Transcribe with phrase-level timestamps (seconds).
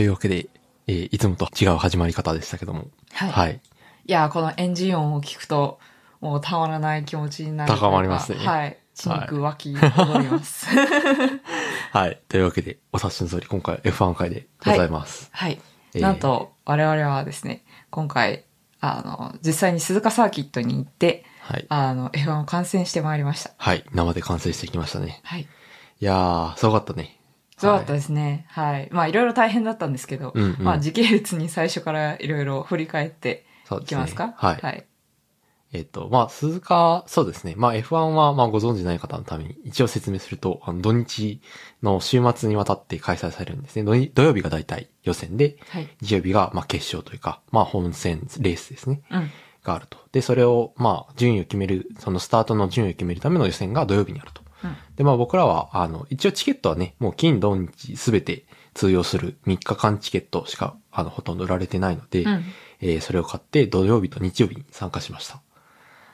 [0.00, 0.46] というわけで、
[0.86, 2.86] えーいつもと違う始まり方でしたけども。
[3.12, 3.30] はい。
[3.30, 3.60] はい。
[4.06, 5.78] いやー、このエンジン音を聞くと、
[6.22, 7.70] もうたまらない気持ちになる。
[7.70, 8.78] 高まりますねはい。
[8.94, 10.68] 血肉湧き踊ります。
[11.92, 12.18] はい。
[12.30, 15.28] というわけで、お察しの通り、今回 F1 回でございます。
[15.34, 15.60] はい。
[15.92, 18.46] えーなんと、我々はですね、今回、
[18.80, 21.66] あの、実際に鈴鹿サーキットに行って、はい。
[21.68, 23.50] あの、F1 を観戦してまいりました。
[23.58, 23.84] はい。
[23.92, 25.20] 生で完成してきましたね。
[25.24, 25.42] はい。
[25.42, 25.46] い
[26.00, 27.19] やー、すごかったね。
[27.60, 28.46] すごかったはいですね。
[28.48, 28.88] はい。
[28.90, 33.46] まあ、いろいろ大変だったんですけど、うんうんまあ、時系列に最初からいろいろ振り返って。
[33.80, 34.34] いきますか？
[34.36, 34.56] はい。
[34.56, 34.84] はい。
[35.72, 37.54] えっ、と、まあ、鈴鹿、そうですね。
[37.56, 41.40] まあ、F1 は、まあ、ご存知ない方のために、一応説明すると、あの、土日
[41.80, 44.10] の週末にわたって開催されるんですね。
[44.12, 45.88] 土曜日が大体予選で、はい。
[46.00, 49.02] 日曜日が、まあ、決勝というか、まあ、本戦レースですね。
[49.12, 49.30] うん。
[49.62, 49.98] があると。
[50.10, 54.39] で、それを、まあ、順位を決める、そのスタートの順位を決めるための予選が土曜日にあると。
[54.64, 54.76] うん。
[54.96, 58.44] で、まあ僕らは、あの、一応チケットはね、もう金、土日すべて
[58.74, 62.44] 通用する3日間チケットしか、あの、ほとんど売られてないので、うん
[62.82, 65.40] えーそれを買って土曜日と日曜日に参加しました。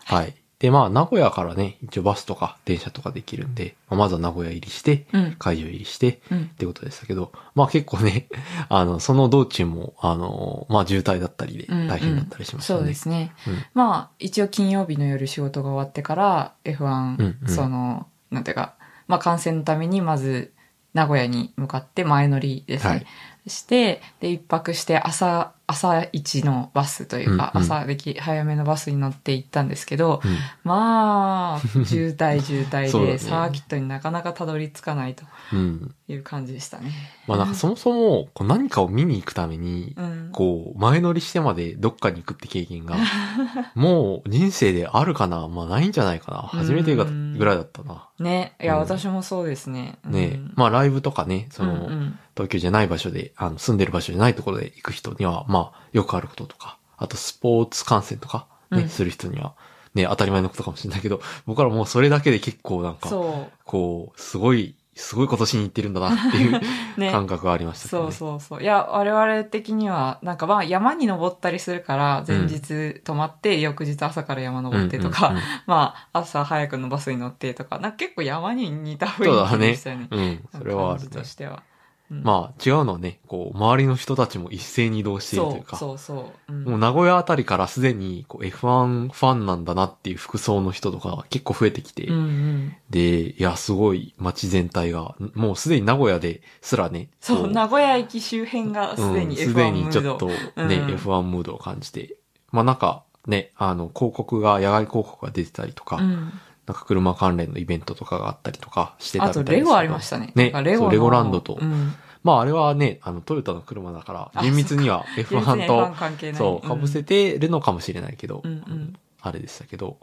[0.05, 0.35] はい。
[0.59, 8.27] で、まあ、名古屋からね、一応バスとか電車とかできるんで、まあまずは名古屋入りして、うん会場入りして、うんってことでしたけど、まあ結構ね、
[8.71, 12.79] あの、その道中も、あの、まあ渋滞だったりでうん大変だったりしましたね。
[12.79, 13.33] そうですね。
[13.47, 18.75] うんまあ、一応金曜日の夜仕事が終わってから、F1、うんうんその、なんていうか、
[19.09, 20.53] まあ観戦のためにまず、
[20.95, 22.91] 名古屋に向かって前乗りですね。
[22.91, 23.07] はい
[23.49, 35.95] して、で、一泊して朝、朝一のバスというか、うんうん朝でき、早めのバスに乗って行ったんですけど、うんまあ、渋滞渋滞で、サーキットになかなかたどり着かないとうん。
[36.09, 36.93] いう感じでしたね。
[37.27, 40.26] まあなんかそもそも、こう何かを見に行くために、うん。
[40.37, 42.95] こう、前乗りしてまでどっかに行くって経験が、
[43.75, 45.49] もう人生であるかな？
[45.49, 46.43] まあないんじゃないかな。
[46.43, 48.07] 初めてぐらいだったな。
[48.19, 48.81] ね、いや、うん。
[48.81, 49.99] 私もそうですね。
[50.05, 50.53] ねうん。
[50.55, 52.19] まあライブとかね、その、うんうん。
[52.37, 58.89] 東京じゃない場所で、あの、住んでる場所じゃないところで行く人には、まあ、よくあることとか、あとスポーツ観戦とか、ね、うん。
[58.91, 59.55] する人には、
[59.95, 66.61] ね、当たり前のことかもしれないけど、僕らもうそれだけで結構なんか、そこう、すごい、すごいことしに行ってるんだなっていうう。
[66.99, 67.13] ね。
[67.13, 68.13] 感覚がありましたけどそうね。
[68.13, 68.63] そうそう。
[68.63, 75.35] いや、我々的には、なんかまあ山に登ったりするから、前日泊まって、翌日朝から山登ってとか、
[75.67, 80.09] まあ朝早くのバスに乗ってとか、なんか結構山に似たそう雰囲だね気でしたよね。。
[80.11, 80.49] うん。
[80.59, 81.23] それはあると。
[81.25, 81.63] しては。
[82.11, 86.53] うんまあ、違うのはね、こう、周りの人たちも一斉に移動しているというか、そうそうそう。
[86.53, 92.77] うんもう名古屋あたりからすでにこう F1 ファンなんだなっていう服装の人とか結構増えてきて、うんうん。
[92.91, 99.87] で、いや、すごい街全体が、もうすでに名古屋ですらね、そう、こ名古屋駅周辺がすでにうんす F1 でムード。
[99.87, 102.17] にちょっとね、うん F1 ムードを感じて、
[102.53, 106.33] まあなんかね、あの、広告が、野外広告が出てたりとか、うん。
[106.67, 110.33] なんか車関連のイベントとかがあったりとかしてたあみたいですけどとレゴありましたね。
[110.35, 111.95] ねレゴのそうレゴランドとうん。
[112.27, 119.97] まああれはね、あの、トヨタの車だから、あ厳密には厳密に F1 と F1 関係ないそう、うん被せてるのかもしれないけど、うんうんあれでしたけど、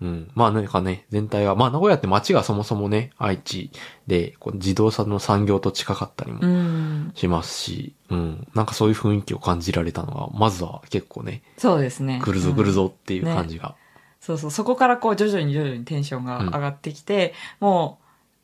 [0.00, 0.30] うん。
[0.34, 3.70] まあ何かね、全体は、まあ名古屋って街がそもそもね、愛知
[4.06, 7.12] で、こう自動車の産業と近かったりうもん。
[7.14, 8.48] しますし、うん。
[8.54, 12.20] なんかそういう雰囲気を感じられたのが、まずは結構ね、そうですね。
[12.22, 13.74] 来るぞうん来るぞっていう感じが。
[14.20, 17.98] そうそう、そこからこう徐々に徐々にテンションが上がってきて、も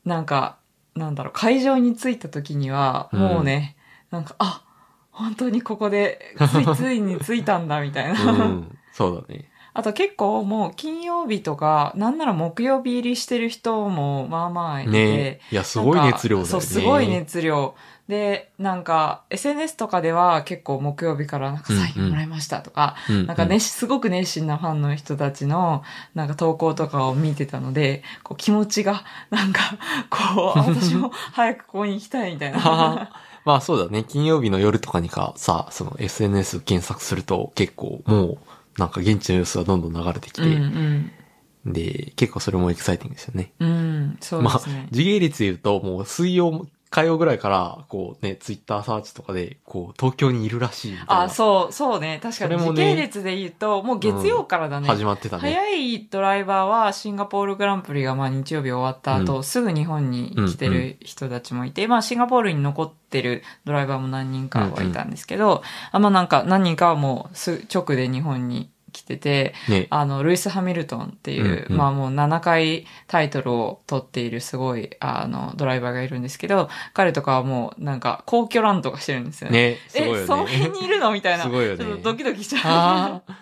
[0.04, 0.56] う、なんか、
[0.94, 3.76] なんだろう、会場に着いた時には、うんもうね、
[4.10, 4.62] なんか、あ、
[5.10, 8.22] 本当にここで、ついついに着いたんだ、みたいな。
[8.24, 8.78] うん。
[8.92, 9.50] そうだね。
[9.76, 16.50] あと結構もう金曜日とか、なんなら木曜日入りしてる人もまあまあいて、ねいや、すごい熱量だよね。
[16.50, 17.74] そう、すごい熱量。
[18.08, 25.82] で、なんか、SNS とかでは結構木曜日からなんかサインもらいましたとか、うんうんなんか熱、すごく熱心なファンの人たちの、
[26.14, 29.60] なんか投稿とかを見てたので、こう気持ちが、なんか、
[30.08, 33.10] こう、あ 私も早くここに行きたいみたいな。
[33.44, 34.04] まあそうだね。
[34.04, 38.38] 金曜日の夜とかにかさ、その SNS 検索すると結構もう、
[38.78, 41.72] なんか現地の様子がどんどん流れてきうんて、うん。
[41.72, 43.52] で、結構それもエキサイティングですよね。
[43.58, 44.88] うん、そうまあですね、。
[44.90, 51.22] 時系列で言うと、もう水曜、火曜ぐらいから、こうね、ツイッターサーチとかで、こう、東京にいるらしいみたいな。
[51.22, 52.20] あ、そう、そうね。
[52.22, 54.86] 確かに時系列で言うと、もう月曜からだね。
[54.86, 55.42] 始まってたね。
[55.42, 65.62] 早いドライバーはシンガポールグランプリがまあ日曜日終わった後、うんすぐ日本に来てる人たちもいて、まあシンガポールに残ってるドライバーも何人かはいたんですけど、
[65.92, 69.88] あまあなんか何人かはもうす直で日本に来てて、ね。
[69.90, 79.72] あの、ルイス・ハミルトンっていう、うんうんまあもう7回タイトルを取っているすごい、あの、ドライバーがいるんですけど、彼とかはもうなんか皇居ランとかしてるんですよね。
[79.72, 80.22] ね、すごいよね。
[80.22, 81.44] え、その辺にいるのみたいな。
[81.44, 83.32] すごいよねちょっとドキドキしちゃう。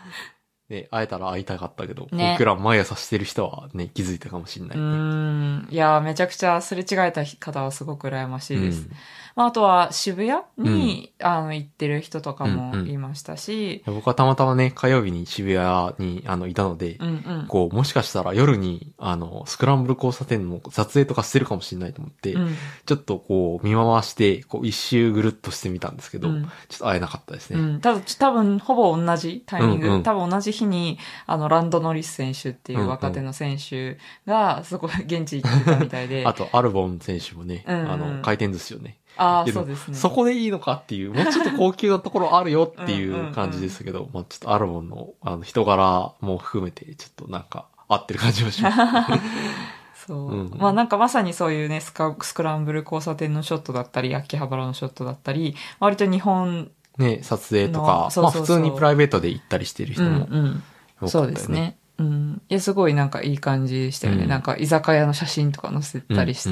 [0.68, 4.86] ね、会えたら会いたかったけど、ね僕ら毎朝してる人はね、気づいたかもしれないうね。
[4.86, 5.68] ーん。
[5.70, 8.80] いやー、めちゃくちゃすれ違えた方はすごく羨ましいです。
[8.80, 8.90] うん
[9.36, 17.12] まあ、あとは渋谷に、あの、行ってる人とかもいましたし、僕はたまたまね、火曜日に渋谷に、あの、いたので、うんう
[17.44, 17.46] ん。
[17.48, 22.54] こう、もしかしたら夜に、あの、スクランブル交差点の撮影とかしてるかもしれないと思って、うん。
[22.86, 26.44] ちょっとこう、見回して、こう、一周ぐるっとしてみたんですけど、うん。
[26.68, 27.58] ちょっと会えなかったですね。
[27.58, 30.02] うん、ただ多分ほぼ同じタイミング、うんうん。
[30.02, 37.90] 多分同じ日にあのランドノリス選手っていう若手の選手がそこ現地行ってたみたいで、 あと、アルボン選手もね、うんうん。
[37.90, 38.98] あの、回転寿司をね。
[39.16, 48.76] ああけどそうですねそこでいいのかっていう、もうちょっと高級なところあるよっていうんうんううん感じでしたけど、まあちょっとアルボンの、あの、人柄も含めて、ちょっとなんか、合ってる感じもします。
[50.06, 60.62] そう、うんまあなんかまさにそういうねスカスクランブル交差点のショットだったり秋葉原のショットだったり割と日本ね、撮影とのか、そうそうそうまあ普通にプライベートで行ったりしてる人もうん
[61.02, 61.48] うんそうです。
[61.48, 61.76] ね。
[61.98, 62.42] うん。
[62.48, 64.24] いや、すごいなんかいい感じでしたよね。
[64.24, 66.48] うんなんか居酒屋の写真とか載せたりして、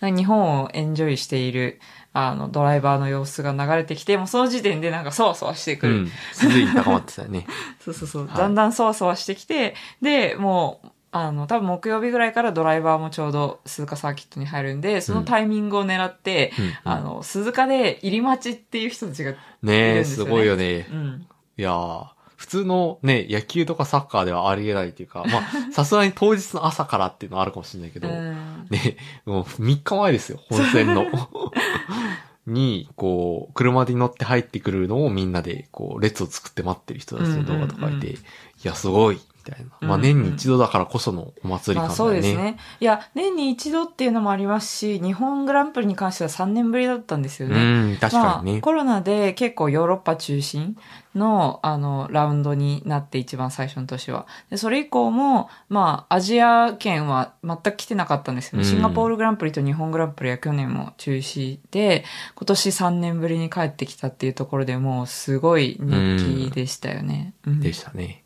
[0.00, 1.80] うんうん日本をエンジョイしている、
[2.12, 5.94] あの、ドライバーの様子が流れてきて、もうその時点でなんかそわそわしてくる。
[5.94, 6.10] うん。
[6.32, 7.46] すでに高まってたよね。
[7.80, 8.26] そうそうそう。
[8.26, 20.86] はいだんだんそわそわしてきて、で、もう、あの、多分木曜日ぐらいからドライバーもちょうど鈴鹿サーキットに入るんで、そのタイミングを狙って、うんうんあの、鈴鹿で入り待ちっていう人たちが、いるんですよねすごいよね。
[20.90, 21.26] うん。
[21.58, 25.42] いやー普通のね、野球とかサッカーではありえないっていうか、まあ、
[25.72, 28.66] さすがに当日の朝からっていうのはあるかもしれないけど、うん。
[28.70, 31.06] ね、もう3日前ですよ、本戦の。
[32.46, 38.16] に、こう、車に乗って入ってくるのをみんなで、こう、列を作って待ってる人たちの動画とかいて、い
[38.62, 39.20] や、すごい、み
[39.50, 39.88] たいな。
[39.88, 42.22] まあ、年に一度だからこそのお祭りまあ感だよね。
[42.22, 42.58] そうですね。
[42.80, 47.54] いや、年に一度っていうのもありますし、日本グランプリに関しては3年ぶりだったんですよね。
[47.56, 48.52] うん、確かにね。
[48.52, 50.76] まあ、コロナで結構ヨーロッパ中心
[51.14, 54.26] の、あの、ラウンドになって一番最初の年は。
[54.50, 58.64] で、それ以降も、まあ、アジア圏は全く来てなかったんですよね。
[58.64, 62.04] うんシンガポールグランプリと日本グランプリは去年も中止で、
[62.34, 67.34] 今年3年ぶりに帰ってきたっていうところでもうすごい熱気でしたよね。
[67.46, 68.25] うんでしたね。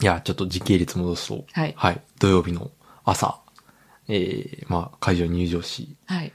[0.00, 1.74] いや、ちょっと時系列戻すと、はい。
[1.76, 2.70] はい、土曜日の
[3.04, 3.40] 朝、
[4.08, 6.32] えー、まあ、会場に入場し、はい。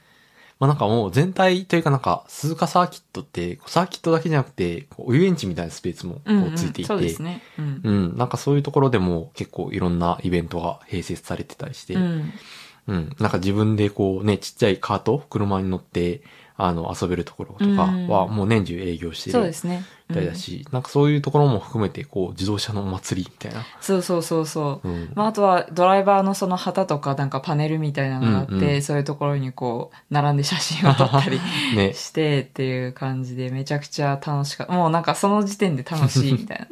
[0.58, 6.56] まあなんかもう全体というかなんか、鈴鹿サーキットって、サーキットだけじゃなくて、こう遊園地みたいなスペースもこうん、う、うん。
[6.56, 7.42] ついていて、そうですね。
[7.60, 7.82] うん。
[7.84, 13.16] うん、なんかそういうところでも結構いろんなイベントが併設されてたりして、ううん、ん。
[13.20, 16.22] なんか自分でこうね、ちっちゃいカート、車に乗って、
[16.56, 19.32] あの、遊べるところとかはもう年中営業してる。
[19.34, 19.84] そうですね。
[20.10, 23.66] みたいだし、なんかそういうところも含めて、こう、自動車のお祭りみたいな。
[23.82, 24.88] そうそうそうそう。
[24.88, 25.12] うん。
[25.16, 31.40] まあ、あとはドライバーのその旗とかなんかパネルみたいなのがあって、うんうんそういうところにこう、並んで写真を撮ったり
[31.76, 31.94] ね。
[31.94, 34.74] してっていう感じでめちゃくちゃ楽しかった。
[34.74, 36.68] もうなんかその時点で楽しいみたいな。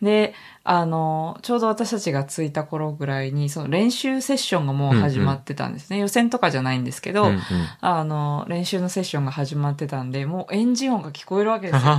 [0.00, 0.34] で、
[0.68, 5.98] あの、ちょうど私たちが着いた頃ぐらいに、その練習セッションがもう始まってたんですね。
[5.98, 7.40] 予選とかじゃないんですけど、うんうん
[7.80, 11.94] あの、練習のセッションが始まってたんで、もうエンジン音が聞こえるわけですよ。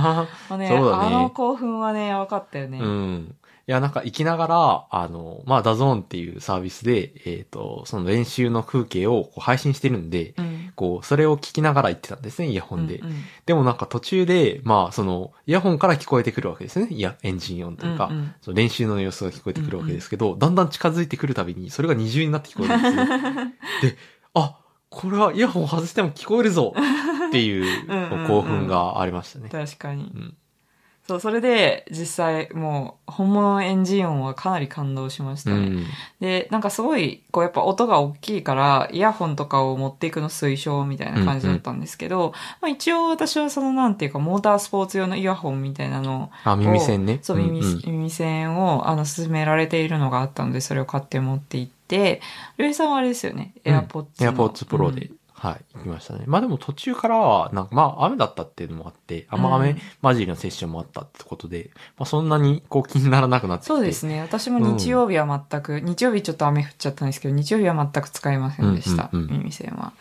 [0.58, 2.78] ねあの興奮はね、やばかったよね。
[2.78, 3.34] うん。
[3.68, 10.72] いや、なんか行きながら、あの、まあ、 DAZN っていうサービスで、えっ、と、その練習の風景をこう配信してるんで、うん。
[10.74, 12.96] こう、それを聞きながら行ってたんですね、イヤホンで。
[12.96, 16.88] うんうんでもなんか途中で、まあ、その、イヤホンから聞こえてくるわけですね。
[16.90, 23.54] いや、エンジン音というか、うんうんその練習の様子が聞こえてくるわけですけど、だんだん近づいてくるたびに、それが二重になって聞こえるんですね。
[23.82, 23.96] で、
[24.34, 26.72] あ、これはイヤホン外しても聞こえるぞ
[27.28, 29.50] っていう うんうんうん興奮がありましたね。
[29.50, 30.18] 確かにう。
[30.18, 30.36] ん。
[31.08, 35.56] そう、それで実際もう本物のエンジン音はかなり感動しましたね。
[35.56, 35.86] うん。
[36.20, 47.20] で、なんかすごい、こうやっぱ音が大きいから、イヤホンとかを持っていくの推奨みたいな感じだったんですけど、まあ一応私はそのなんていうか、モータースポーツ用のイヤホンみたいなのあ、耳栓ね。
[47.22, 47.82] そう、耳、んん。
[47.86, 52.20] 耳栓を、あの、勧められているのがあったので、それを買って持って行って、
[52.58, 56.24] りょうさんはあれですよね、エアポッツエアポッツプロで、はい、行きましたね。
[56.26, 63.66] まあでも途中からは、なんかまあ雨だったっていうのもあって、あんま雨うん混じりのセッションもあったってことで、まあそんなにこう気にならなくなって。
[63.66, 64.20] そうですね。
[64.20, 69.10] 私も日曜日は全く、日曜日ちょっと雨降っちゃったんですけど、日曜日は全く使いませんでした。
[69.12, 69.92] うんうんうん耳栓は。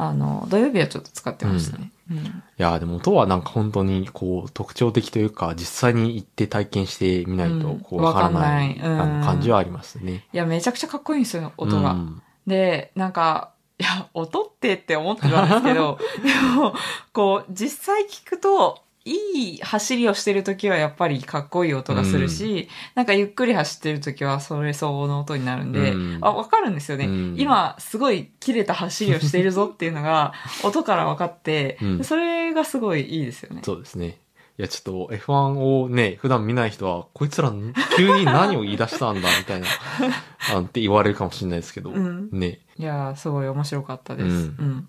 [0.00, 1.90] あの、土曜日はちょっと使ってましたね。
[2.10, 2.16] うん。
[2.18, 2.22] い
[2.56, 10.24] やーでも音はなんか本当にこう特徴的というか、実際に行って体験してみないとこううんわからない,、感じはありますね。
[10.32, 11.92] いや、めちゃくちゃかっこいいんですよ、音が。
[11.92, 16.74] うんで、なんか、いや、音ってって思ってたんですけど、 でも、
[17.12, 27.06] こう、実際聞くと、いい走りをしてるときはやっぱりかっこいい音がするし、なんかゆっくり走ってるときはそれ相応の音になるんで、うんあ、わかるんですよね。
[27.06, 33.62] うん今、すごい切れた走りをしているぞっていうのが、音から分かって、うんそれがすごいいいですよね。
[33.64, 34.18] そうですね。
[34.58, 37.52] いや、ちょっと F1 をね、普段見ない人は、こいつら
[37.96, 39.66] 急に何を言い出したんだ、みたいな、
[40.52, 42.58] あって言われるかもしれないですけど、うんね。
[42.76, 44.26] いやー、すごい面白かったです。
[44.26, 44.88] ううんん。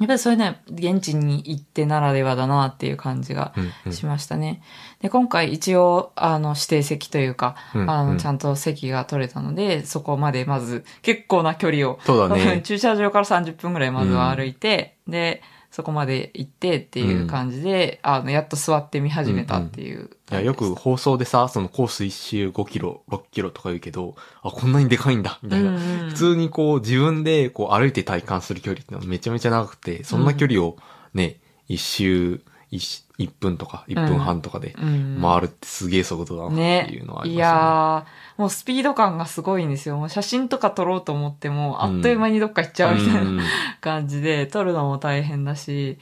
[0.00, 4.62] やっぱりそういうね、現地に行ってならではだなっていう感じがうんうんしましたね。
[5.00, 15.42] で、今回一応、あの、指定席というか、うんうんあの、ちゃんと席が取れたので、そこまでまず結構な距離を、そうだね 駐車場から30分ぐらいまずは歩いて、で、
[15.78, 25.70] そこまで行ってっていう感じで、あの、やっと座って見始めたっていういや、よく放送でさ、そのコース一周5キロ、6キロとか言うけど、あ、こんなにでかいんだ、みたいな。
[25.70, 30.76] うんうん普通にこう自分でこう歩いて体感する距離ってのはめちゃめちゃ長くて、そんな距離を
[31.14, 31.36] ね、
[31.68, 37.58] 一周一1分とか1分半とかでうん回るってすげえ速度だなっていうのはありいますよね。
[37.58, 39.96] やー、もうスピード感がすごいんですよ。
[39.96, 43.40] もう写真とか撮ろうと思っても、あっという間にどっか行っちゃうみたいな、うん
[43.80, 45.96] 感じで、撮るのも大変だし、い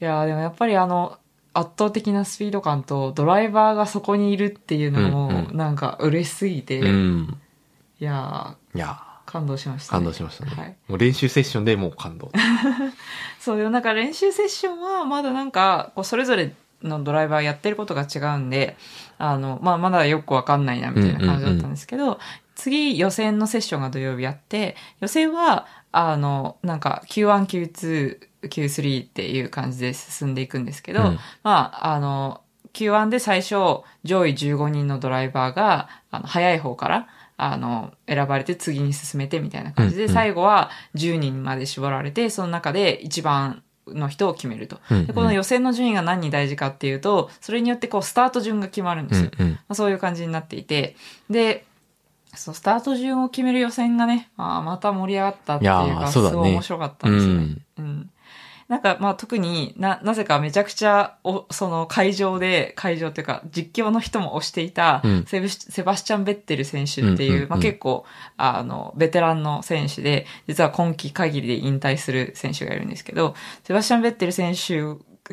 [0.00, 1.18] やーでもやっぱりあの、
[1.54, 7.38] 圧倒的なスピード感とドライバーがそこにいるっていうのうんも、うんなんか嬉しすぎて、いうん。
[7.98, 10.52] やいやー、感動しました、ー、感動しましたね。
[10.56, 12.30] はいもう練習セッションでもう感動。
[13.48, 16.52] そうよ、なんか練習セッションはまだなんか、こうそれぞれ
[16.82, 18.76] のドライバーやってることが違うんで、
[19.16, 22.18] あの、まあまだよくわかんないなみたいな感じだったんですけど、
[22.56, 31.18] 次予選のセッションが土曜日あって、予選は、あの、なんか Q1、Q2、Q3 っていう感じで進んでいくんですけど、うん。
[31.42, 32.42] まあ、あの、
[32.74, 33.54] Q1 で最初、
[34.04, 44.80] 上位15人のドライバーが、あの、早い方から、あの、選ばれて次に進めてみたいな感じで、うんうん最後は10人まで絞られて、その中で一番の人を決めると。
[44.90, 49.30] うんうんでこの予選の順位が何に大事かっていうと、それによってこう、スタート順が決まるんですよ。
[49.38, 49.52] うんうん。
[49.52, 50.96] まあ、そういう感じになっていて、
[51.30, 51.64] で、
[52.34, 57.56] そう、スタート順を決める予選がね、まあ、また盛り上がったっていうか、そうだねすごい面白かったんですよね。
[57.78, 58.10] うんうん。
[58.68, 68.04] なんか、まあ特にな、なぜかめちゃくちゃ、お、その会場で、会場というか、実況の人も推していたうんセブシ、セバスチャン・ベッテル選手っていう、うんうんうんまあ結構、
[68.36, 73.34] あの、ベテランの選手で、実は今季限りで引退する選手がいるんですけど、
[73.64, 74.82] セバスチャン・ベッテル選手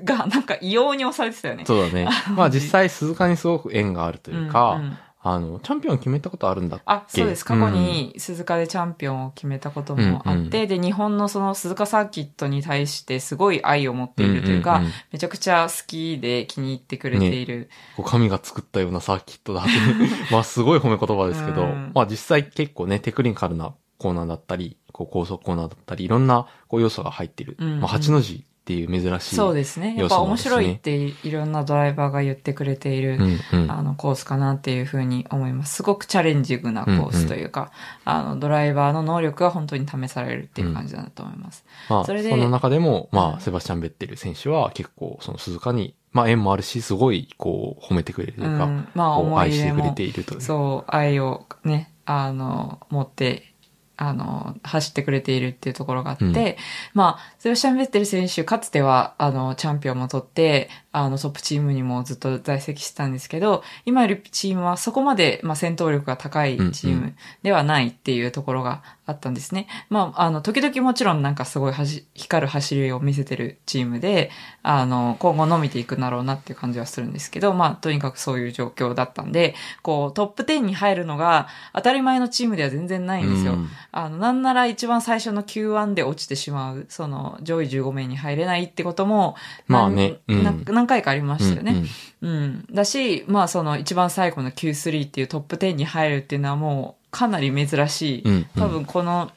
[0.02, 1.66] がなんか異様に押されてたよね。
[1.66, 2.08] そうだね。
[2.36, 4.98] まあ実際鈴鹿にすごく縁があるというか、うんうん
[5.28, 6.84] あの、チャンピオン決めたことあるんだっけ？
[6.86, 7.44] あ、そうです。
[7.44, 17.70] 過去に鈴鹿でチャンピオンを決めたこともあって、で、日本のその鈴鹿サーキットに対してすごい愛を持っているというか、うんうんうんめちゃくちゃ好きで気に入ってくれている。
[17.98, 19.72] こう神が作ったようなサーキットだって。
[20.32, 27.56] まあすごい褒め言葉ですけど、うんまあ実際結構ね、テクニカルなコーナーだったり、こう高速コーナーだったり、いろんなこう要素が入ってる。
[27.60, 29.36] うんうんまあ八の字っていう珍しい。
[29.36, 29.90] そうですね。
[29.90, 33.18] やっ要ぱ面白いっていろんなドライバーが言ってくれている、
[33.54, 33.72] うんうん。
[33.72, 35.76] あのコースかなっていうふうに思います。
[35.76, 37.72] すごくチャレンジングなコースというか、
[38.06, 41.64] あのドライバーの能力が本当に試されるっていう感じだと思います。
[41.90, 50.42] まあ、それでその中でも、まうんあ、セバスチャン・ベッテル選手は結構、その鈴鹿に、まあ縁もあるし、すごい、こう、褒めてくれるというか、うんまあ愛してくれているという。
[50.42, 53.54] そう、愛をね、あの、持って、
[53.98, 56.56] あの、走ってくれているっていうところがあって、うん。
[56.94, 69.68] まあ、セバスチャン・ベッテル選手、かつては、あの、チャンピオンも取って、あの、トップチームにもずっと在籍してたんですけど、今いるチームはそこまで、まあ、戦闘力が高いチーうんうムではないっていうところがあったんですね。
[69.90, 74.32] まあ、あの、時々もちろんなんかすごいはじ光る走りを見せてるチームで、
[74.64, 83.54] あの、今後伸びていくんだろうなっていう感じはするんですけど、まあ、とにかくそういう状況だったんで、こう、トップ10に入るのが当たり前のチームでは全然ないんですよ。
[83.54, 89.36] うんあの、なんなら一番最初の Q1 で落ちてしまう、その、上位15名に入れないってことも、
[89.68, 91.84] まあね何うん何何回かありましたよね。
[92.22, 92.66] うんうん。
[92.72, 98.22] だし、まあその一番最後の Q3 っていうトップ10に入るっていうのはもうかなり珍しい。
[98.22, 99.32] うんうん多分この、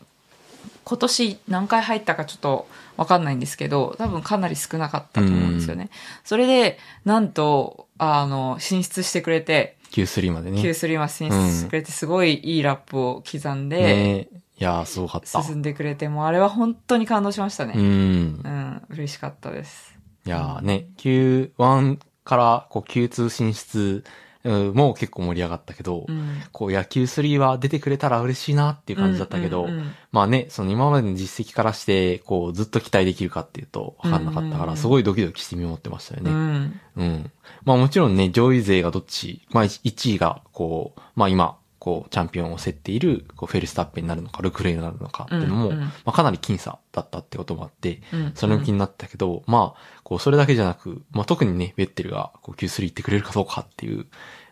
[0.85, 5.91] 今年何回入ったかちょっとわかんないんですけど、多分かなり少なかったと思うんですよね。
[6.25, 10.61] それで、なんと、あの、進出してくれて、Q3 までね。
[10.61, 14.29] Q3 は進出してくれて、すごいいいラップを刻んで、ね
[14.61, 15.43] いやー、すごかった。
[15.43, 17.75] 進んでくれて、もうあれは本当に感動しましたね。
[17.77, 18.49] うんう。
[18.49, 19.98] ん、嬉しかったです。
[20.29, 24.05] いやーね、Q1 からこう Q2 進出
[24.45, 26.43] うんも結構盛り上がったけど、うん。
[26.53, 36.31] こう野球3は出てくれたら嬉しいなっていう感じだったけど、うんうんうんまあね、その今までの実績からして、こうずっと期待できるかっていうと分かんなかったから、すごいドキドキして見守ってましたようね。
[36.31, 36.81] ん。
[36.97, 37.33] うん。
[37.65, 54.07] まあもちろんね、上位勢がどっち、まあ1位が、こう、まあ今、こう、チャンピオンを競っている、こう、フェルスタッペンになるのか、ルクレイになるのかっていうのも、うんうんまあかなり僅差だったってこともあって、うんその気になったけど、まあ、こう、それだけじゃなく、まあ特にね、ベッテルが、こう、Q3 行ってくれるかどうかっていう、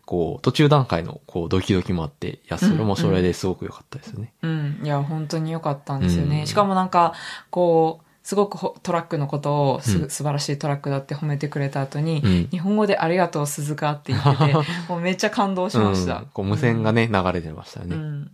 [0.07, 4.33] こう、途中段階の、こう、ドキドキもあって、いや、それもそれですごく良かったですよね。
[4.43, 4.81] うん。
[4.85, 6.41] いや、本当に良かったんですよね。
[6.41, 7.13] うんしかもなんか、
[7.51, 14.53] こう、すごくほトラックのことをす、うん素晴らしいトラックだって褒めてくれた後に、うん日本語でありがとう鈴鹿って言ってて、
[14.91, 16.17] もうめっちゃ感動しました。
[16.17, 17.95] うんこう、無線がね、流れてましたよね。
[17.95, 18.31] うん。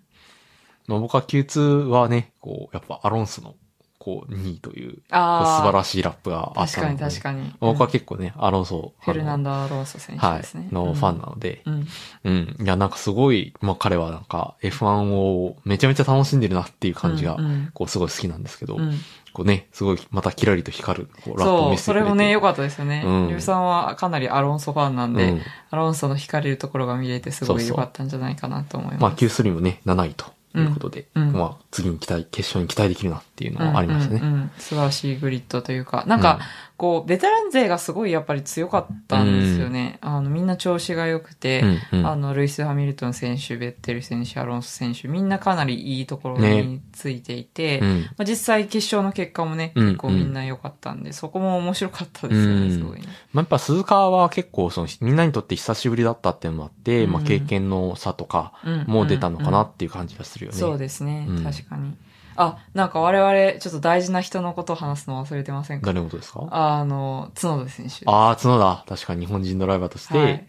[0.86, 3.54] まあ僕は Q2 はね、こう、やっぱアロンソの、
[3.98, 5.56] こう、2位という、ああ。
[5.58, 7.54] 素晴らしいラップがあっ確かにたので、確かに。
[7.60, 11.86] 僕はうん結構ね、アロンソ、フェルナンドド・アロンソ選手はいですね。、のファンなので、うん。
[12.24, 12.56] うん。
[12.62, 17.36] いや、なんかすごい、まあ彼はなんか F1 をめちゃめちゃ楽しんでるなっていう感じが
[17.74, 18.98] こうすごい好きなんですけど、うん
[19.32, 21.78] こうね、すごいまたキラリと光るこうラップをそう。
[21.78, 23.02] それもね、良かったですよね。
[23.04, 29.02] うんリュウさんはかなりアロンソファンなんで、うんアロンソの光れるところが見れてすごい良かったんじゃないかなと思います。
[29.02, 30.26] まあ Q3 もね、7位と
[30.60, 31.28] いうことで、うん。
[31.28, 31.32] うん。
[31.32, 34.20] まあ次に期待、決勝に期待できるなっていうのはありましたね。
[34.22, 34.50] うんうんうん。
[34.58, 36.40] 素晴らしいグリッドというか、なんか、
[36.76, 39.98] こう、ベテラン勢がすごいやっぱり強かったんですよね。
[40.00, 42.06] あの、みんな調子が良くて、うんうん。
[42.06, 46.62] あの、ルイス・ハミルトン選手、ベッテル選手、アロンソ選手、みんなかなりいいところね。
[46.62, 48.00] についていて、うん。
[48.02, 49.86] まあ、実際決勝の結果もね、うん。
[49.90, 52.70] 結構みんな良かったんで、そこも面白かったですよね、うん。
[52.72, 53.06] すごいね。
[53.32, 58.84] まあ、やっぱ鈴鹿は結構そのみんなにとって久しぶりだったっていうのもあって、うんまあ経験の差とかうん。
[58.88, 60.56] も出たのかなっていう感じがするよね。
[60.56, 61.96] そうですね、うん確かに。
[62.36, 65.86] あ、なんか我々、ちょっと大事な人のことを話すの忘れてませんか？
[65.86, 66.48] 誰のことですか？
[66.50, 68.04] あの、角田選手。
[68.06, 68.84] ああ、角田。
[68.88, 70.46] 確かに日本人ドライバーとして、はい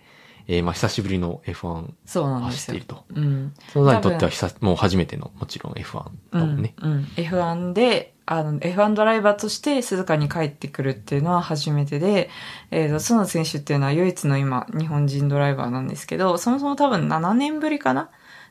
[0.48, 2.86] えーまあ久しぶりの F1 そうなんですよ走っている。
[2.86, 3.04] と。
[3.16, 3.54] うん。
[3.74, 6.74] 角田にとっては久しもう初めてのもちろん F1 だもんね。
[6.82, 7.04] うん、うん。
[7.16, 12.30] F1 で、あの、F1 ドライバーとして鈴鹿に帰ってくるっていうのは初めてで、
[12.72, 18.10] えっ、と、角田選手っていうのは唯一の今、日本人ドライバーなんですけど、そもそも多分7年ぶりかな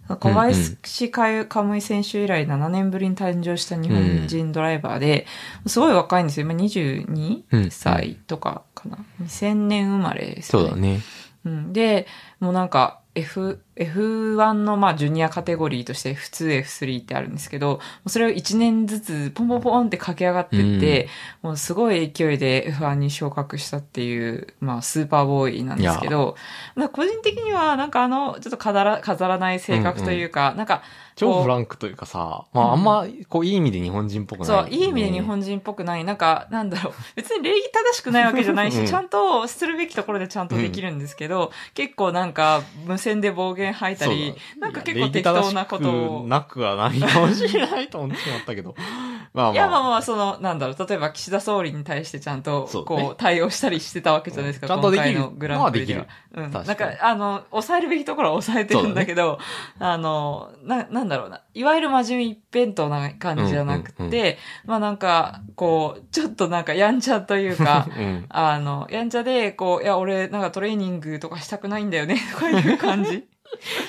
[0.08, 1.10] 小林
[1.46, 5.26] カムイ選手以来7年ぶりに誕生した日本人ドライバーで、
[5.66, 6.46] すごい若いんですよ。
[6.46, 8.98] 今うん22歳とかかな。
[9.22, 10.68] 2000年生まれですよね。
[10.68, 11.00] そうだね。
[11.44, 12.06] うん、で、
[12.40, 21.08] もうなんか F、F1 のまあジュニアカテゴリーとして F2、F3 ってあるんですけど、それを1年ずつポンポンポンって駆け上がってって、
[21.42, 26.36] もうすごい勢いで F1 に昇格したっていう、まあスーパーボーイなんですけど、
[26.76, 30.82] なんか個人的にはなんかあの、ちょっと飾ら飾らない性格というか、なんか、
[31.14, 36.04] 超フランンクというかさ、まああんま、こういい意味で日本人っぽくない、そう、いい意味で日本人っぽくない。
[36.04, 36.94] なんか、なんだろう。
[37.16, 38.86] 別に礼儀正しくないわけじゃないし、うん。
[38.86, 46.26] ちゃんとするべきところでちゃんとできるんですけど、結構なんか、無線で暴言吐いたり、なんか結構適当なことを。
[46.26, 48.74] なくはないかもしれないと思ってしまったけど。
[49.34, 49.52] まあまあ。
[49.52, 56.06] いや、まあまあ、その、なんだろう、例えば岸田総理に対してちゃんとこう、対応したりしてたわけじゃないですか、ちゃんとできる今回のグランプリでは。
[56.34, 56.50] うん。
[56.50, 59.38] なん確かあの、抑えるべきところは抑えてるんだけど、
[59.78, 61.42] あの、な、なんだろうな。
[61.54, 68.26] いわゆる真面目一辺倒な感じじゃなくて、まあなんか、こう、ちょっとなんかやんちゃというか、 うん。
[68.28, 73.26] あの、やんちゃで、こう、いや、俺、なんかトレーニングとかしたくないんだよね、とかいう感じ。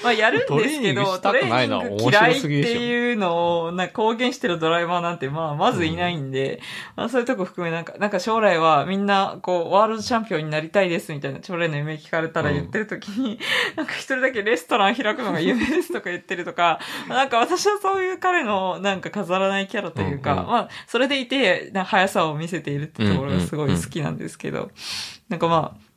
[0.04, 6.62] まあ、やるんですけど、トレーニング嫌いっていうのを、なんか公言してるドライバーなんて、まあ、まずいないんで、
[6.96, 13.40] まあ、そういうとこ含め、なんか、なんか将来はみんな、こう、ワールドチャンピオンになりたいです、みたいな、将来の夢聞かれたら言ってる時に、
[13.76, 24.72] なんか一人だけレストラン開くのが夢ですとか言ってるとか、 なんか私はそういう彼の、なんか飾らないキャラというか、うんうんまあ、それでいて、な速さを見せているってところがすごい好きなんですけど、
[25.30, 25.93] なんかまあ、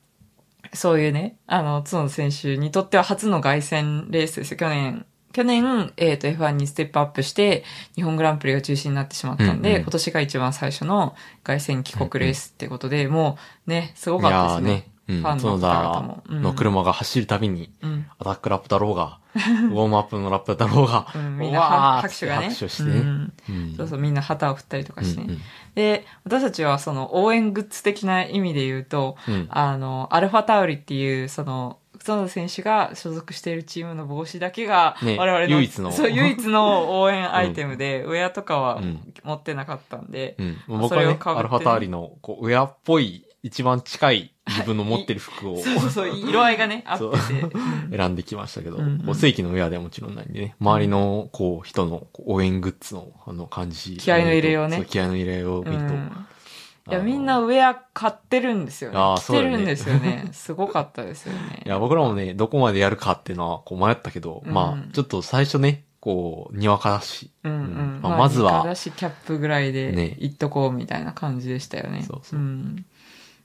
[0.72, 4.56] そういうね、あの、角野選手にとっては初の凱旋レースですよ。
[4.56, 14.95] 去年、去年、えっ、と、F1 にステップアップして、日本グランプリが中止になってしまったんで、うんうん今年が一番最初の凱旋帰国レースってことで、もうね、すごかったですね。
[15.06, 16.22] ファンの角方々も。
[16.26, 18.06] 田の車が走るたびに、うん。
[18.18, 22.46] アタックラップだろうが、 ウォームアップのラップだろうが、うん、みんな拍手がね。
[22.48, 22.92] 拍手をして
[23.76, 25.26] そうそう、みんな旗を振ったりとかしてね。
[25.26, 25.40] うんうん。
[25.74, 29.46] で、私たちはその応援グッズ的な意味で言うと、うん。
[29.50, 35.90] あの、アルファタウリっていう、その、角田選手が所属しているチームの帽子だけが、ね我々の、唯一の。
[35.92, 39.12] そう、唯一の応援アイテムで、 ウェアとかはうん。
[39.24, 40.36] 持ってなかったんで、
[40.68, 47.04] 僕はアルファターリの、こう、ウェアっぽい、一番近い自分の持ってる服をそうそう色合いがね、 あって
[47.34, 47.40] て。
[47.42, 53.96] うん選んできましたけど、うんうん正規のウェアではもちろんないんでね、周りの、こう、人の応援グッズの、あの、感じ。
[53.98, 55.84] 気合の入れようね気合の入れようを見ると。
[55.84, 56.26] うん
[56.88, 58.96] いや、みんなウェア買ってるんですよね。
[58.96, 60.28] 着あーそうだねてるんですよね。
[60.32, 61.62] すごかったですよね。
[61.66, 67.58] いや、僕らもね、どこまでやるかっていうのは、こう迷ったけど、うんまあ、ちょっと最初ね、こう、にわかだし、うんうん。
[67.58, 72.04] うんまあ、まずはまだしキャップぐらいでね行っとこうみたいな感じでしたよね。
[72.06, 72.86] そうそうん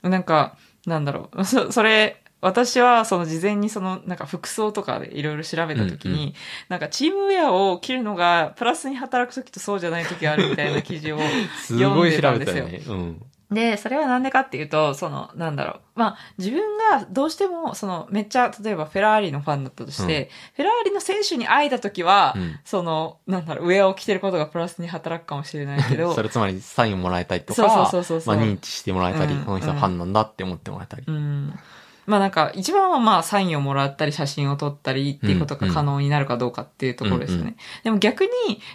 [0.03, 1.43] なんか、なんだろう。
[1.45, 6.33] そ、それ、私はその事前にそのなんか服装とかでいろいろ調べたときに、うんう
[6.69, 11.19] なんかチームウェアを着るのがプラスに働くときとそうじゃないときがあるみたいな記事を
[11.61, 12.65] すごい調読んでたんですよ。
[12.65, 12.83] べたよね。
[12.87, 13.21] うん。
[13.51, 15.79] で、それはなんでかっていうと、その、なんだろう。
[15.95, 31.03] まあ、自分がどうしても、その、めっちゃ、例えばフェラーリのファンだったとして、フェラーリの選手に会えた時は、うんその、なんだろう、ウェアを着てることがプラスに働くかもしれないけど そ、れつまりサインもらえたりとか、そうそうそうそうそうまあ認知してもらえたり、うんこの人はファンなんだって思ってもらえたり。
[31.05, 31.59] うん。
[32.05, 37.41] まあなんか、一番はまあサインをもらったり写真を撮ったりっていうことが可能になるかどうかっていうところですよね。
[37.41, 38.29] うんうんでも逆に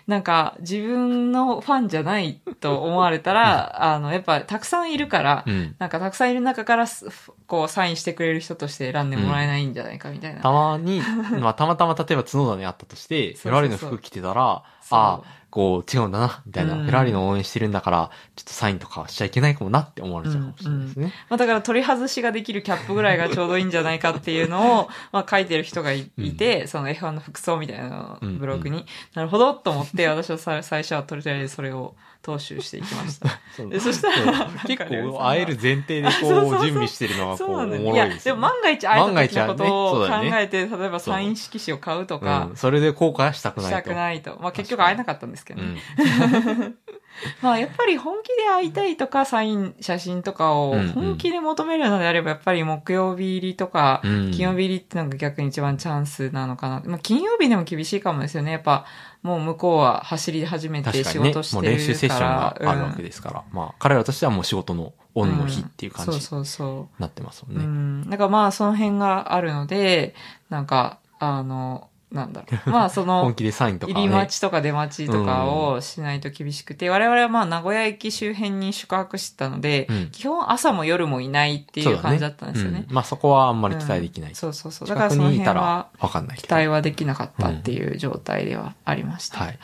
[0.07, 5.75] なんか自分のファンじゃないと思われたら、あの、やっぱたくさんいるから、うん。
[5.79, 7.07] なんかたくさんいる中からす、
[7.47, 10.41] こう、サインしてくれる人として選んでもらえないんじゃないかみたいな。
[10.41, 11.01] たまに、
[11.41, 16.83] まあ、たまたま例えば角田にあったとして、 フェラーリの服着てたら、ああ、こう違うんだな、みたいな、うん。
[16.85, 21.13] フェラーリの応援してるんだから、ちょっとサインとかはしちゃいけないかもなって思われちゃうかもしれないですね。
[21.29, 31.95] まあだから取り外しができるキャップぐらいがちょうどいいんじゃないかっていうのを、 まあ書いてる人がいいて、その F1 の服装みたいなブログに、なるほどと思って、私はさ最初はとりあえずそれを
[32.27, 33.29] 踏襲していきました。
[33.57, 38.41] そそしたら結ね構会える前提でこう準備してるのがこそうおもろいですよ、ね。
[38.41, 43.79] でも万が一会えた時のことを考えて、例えばサイン色紙を買うとかうん、それで後悔はしたくないと。
[43.79, 44.39] したくないと。
[44.41, 45.77] まあ結局会えなかったんですけどね。
[45.99, 46.75] うん。
[47.41, 56.83] まあやっぱり本気で会いたいとか、サイン、写真とかを本気で求めるのであれば、やっぱり木曜日入りとか、うん金曜日入りってのが逆に一番チャンスなのかな。
[56.85, 58.53] まあ金曜日でも厳しいかもですよね。
[58.53, 58.85] やっぱ
[59.27, 61.73] もう向こうは走り始めて仕事してるから。
[61.73, 67.03] もう練習セッションがあるわけですから、まあ、彼らとしてはもう仕事のオンの日っていう感じにうんそうそうそう。
[67.03, 68.07] なってますもうんね。
[68.07, 68.11] ん。
[68.11, 70.15] だからまあその辺があるので、
[70.49, 72.71] なんか、あの、なんだろう。
[72.71, 74.09] まあ その本、気でサインとか入ね。
[74.09, 82.85] り待ちとか出待ちとかをしないと厳しくて、我々はまあ名古屋駅周辺に宿泊してたので、うん基本朝も夜もいないっていう感じだったんですよね。
[82.89, 84.31] うんまあそこはあんまり期待できない。
[84.31, 84.89] うんそうそうそう。
[84.89, 89.39] だからその辺はらわかんない期待はできなかったっていう状態ではありました。
[89.39, 89.59] はい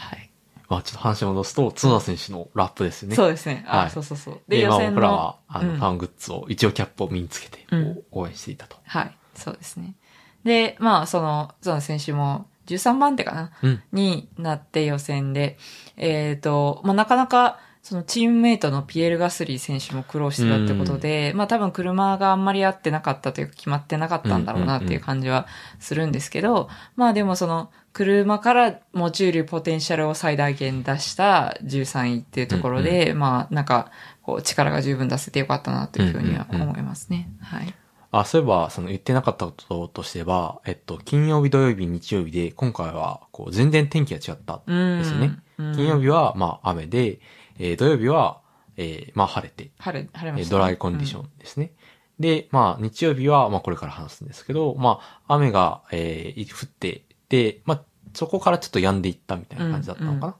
[0.72, 3.16] まあちょっと話戻すと、角田選手のラップですよね。
[3.16, 3.62] そうですね。
[3.68, 4.40] あ、はいそうそうそう。
[4.48, 7.66] で、まあ僕らのは、あの、うんファングッズを、一応キャップを身につけて、
[8.10, 8.78] 応援していたと。
[8.86, 9.14] はい。
[9.34, 9.94] そうですね。
[10.44, 13.82] で、まあ、その、その選手も13番手かな、うん。
[13.92, 15.58] になって予選で、
[15.96, 25.48] えっ、と、まあ、なかなか、そのチームメイトのピエール・ガスリー選手も苦労してたってことで、まあ多分車があんまり合ってなかったというか決まってなかったんだろうなっていう感じは
[25.80, 33.90] するんですけど、まあでもその車から持ち得るポテンシャルを最大限出した13位っていうところで、まあなんか
[34.22, 37.28] こう力が十分出せてよかったなというふうには思いますね。
[37.40, 37.74] はい。
[38.12, 45.26] あ、そういえば、その言ってなかったこととしては、えっと、金曜日、土曜日、日曜日で、今回は、こう、全然天気が違ったんですよね。
[45.26, 45.42] うん
[45.76, 47.20] 金曜日は、まあ、雨で、
[47.58, 48.40] えー土曜日は、
[48.76, 51.72] えーまあ、晴れて、晴れ、晴れまえーした、ドライコンディションですね。
[52.18, 54.98] で、まあ、日曜日は、まあ、これから話すんですけど、ま
[55.28, 57.82] あ、雨が、えー降って、で、まあ、
[58.14, 60.36] そこからちょっと止んでいったみたいな感じだったのかな。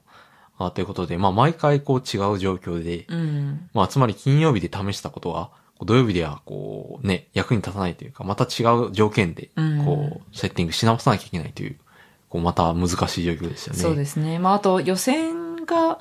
[0.67, 3.19] あということで、まあ、毎回こう違う状況で、うん。
[3.19, 3.69] うん。
[3.73, 11.77] まあ、つまり金曜日で試したことが、こう土曜日ではこうね、役に立たないというか、また違う条件で、うんこう、セッティングし直さなきゃいけないという、
[12.29, 13.79] こう、また難しい状況ですよね。
[13.79, 14.39] そうですね。
[14.39, 15.99] まあ、あと予選が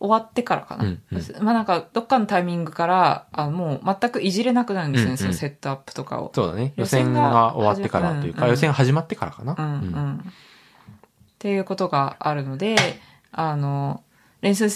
[0.00, 0.84] 終わってからかな。
[0.84, 1.00] うん
[1.40, 6.30] まあなんか、どっかのタイミングから、あもう全くいじれなくなるんですよね、うんうんそのセットアップとかを。
[6.34, 6.74] そうだね。
[6.76, 9.54] 予予選選がが終わってからというか、うん予選始まってからかな。
[9.58, 10.14] うんうん。
[10.16, 10.32] っ
[11.38, 12.76] ていうことがあるので、
[13.32, 14.02] あの、
[14.44, 14.68] 練習、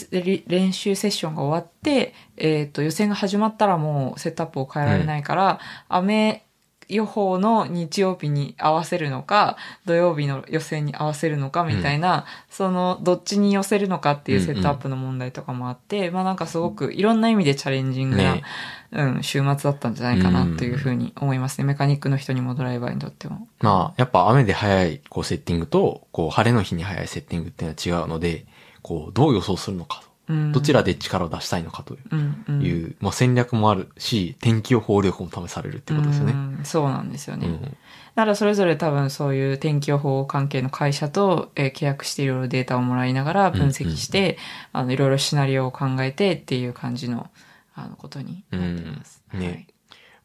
[0.47, 6.47] 練習セッションが終わって、えっ、と、予選が始まったらもうセットアップを変えられないから、雨
[6.89, 18.43] 予報の日曜日に合わせるのか、土曜日の予選に合わせるのかみたいな、その、どっちに寄せるのかっていうセットアップの問題とかもあって、まあなんかすごくいろんな意味でチャレンジングな、ね。
[18.91, 21.65] うん、週末だったんじゃないかなというふうに思いますね。
[21.65, 23.47] メカニックの人にもドライバーにとっても。
[23.61, 28.47] まあ、やっぱ雨で早い、こう、セッティングと、こう、晴れの日に早いセッティングっていうのは違うので、
[28.83, 30.53] こう、どう予想するのかうん。
[30.53, 32.97] と、どちらで力を出したいのかという、うんうん。
[33.01, 36.33] まあ、戦略もあるし、天気予報力も試されるってことですよね。
[36.33, 37.47] うんそうなんですよね。
[37.47, 37.63] うん。
[37.63, 37.69] だ
[38.17, 44.39] からそれぞれ多分そういう天気予報関係の会社と、えー契約していろいろデータをもらいながら分析して、
[44.73, 47.31] あのいろいろシナリオを考えてっていう感じの
[47.75, 49.23] あのことになってます。
[49.33, 49.41] うん。
[49.41, 49.47] ね。
[49.47, 49.67] はい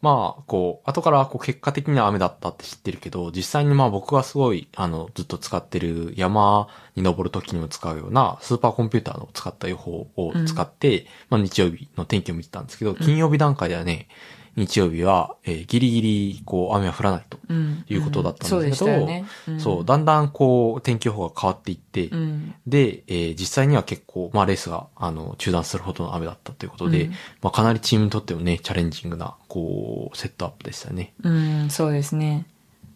[0.03, 14.09] まあ、こう、後からこう結果的には雨だったって知ってるけど、実際にまあ僕がすごい、あの、ずっと使ってる山に登るときにも使うようなスーパーコンピューターの使った予報を使って、まあ日曜日の天気を見てたんですけど、金曜日段階ではね、
[14.55, 17.39] 日曜日は、えーギリギリ、こう、雨は降らないと。
[17.49, 19.25] うんいうことだったんそうでですけどしたよね。
[19.51, 22.55] んそう、だんだんこう、天気予報が変わっていって、うん。
[22.67, 27.11] で、えー実際には結構、まあレースが、あの、中断するほどの雨だったということで、うん
[27.41, 31.13] まあかなりチームにとってもね、チャレンジングな、こう、セットアップでしたね。
[31.23, 32.45] うん、そうですね。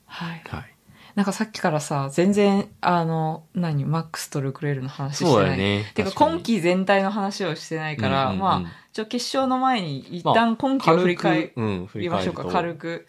[0.05, 0.43] はい。
[0.47, 0.76] はい。
[1.17, 5.33] なんかさっきからさ、全然、あの、何、マックスとルクレールの話してない。
[5.33, 8.61] そうだよねてか、今季全体の話をしてないから、うんうんうんまあ、
[8.93, 11.53] ちょ、決勝の前に一まあ旦今季を振り返
[11.95, 13.07] りましょうか、軽く。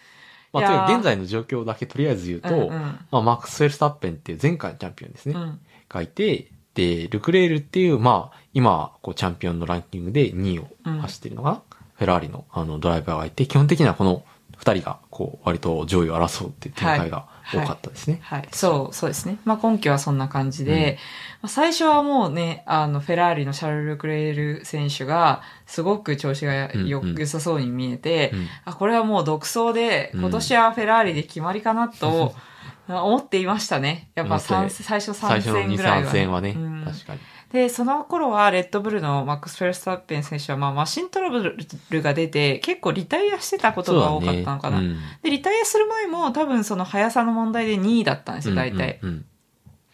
[0.55, 5.35] まあ、とにかく現在の状況だけとりあえず言うと、うんうんまあ、マックス・フェルスタッペンっていう前回のチャンピオンですね。
[5.35, 5.61] うん。
[5.91, 10.69] がいて、で、ルクレールっていう、まあ、今、こう、チャンピオンのランキングで2位を
[11.03, 11.61] 走ってるのが、
[11.97, 14.25] フェラーリの、あの、ドライバーがいて、基本的にはこの
[14.57, 18.21] 二人が、こう、割と上位を争うっていう展開が多かったですね。
[18.23, 18.49] はい。
[18.53, 19.39] そう、そうですね。
[19.45, 20.99] まあ今季はそんな感じで、
[21.43, 26.81] まあ最初はもうね、あの、フェラーリのシャルル・クレール選手が、すごく調子がよ、うん
[27.11, 32.35] うん良さそうに見えて、うんあ、これはもう独走で、うん今年はフェラーリで決まりかなと、
[32.89, 34.11] 思っていましたね。
[34.15, 37.21] やっぱ最初3最初の2、戦ぐらいは、3戦はね、うん確かに。
[37.53, 41.57] で、その頃はレッドブルのマックス・フェルスタッペン選手は、まあ、マシントラブ
[41.91, 44.79] ルが出て、結構リタイアしてたことが多かったのかな。
[44.79, 48.99] そうだねで、リタイアする前も多分その速さの問題で2位だったんですよ、大体。
[49.03, 49.25] うんうん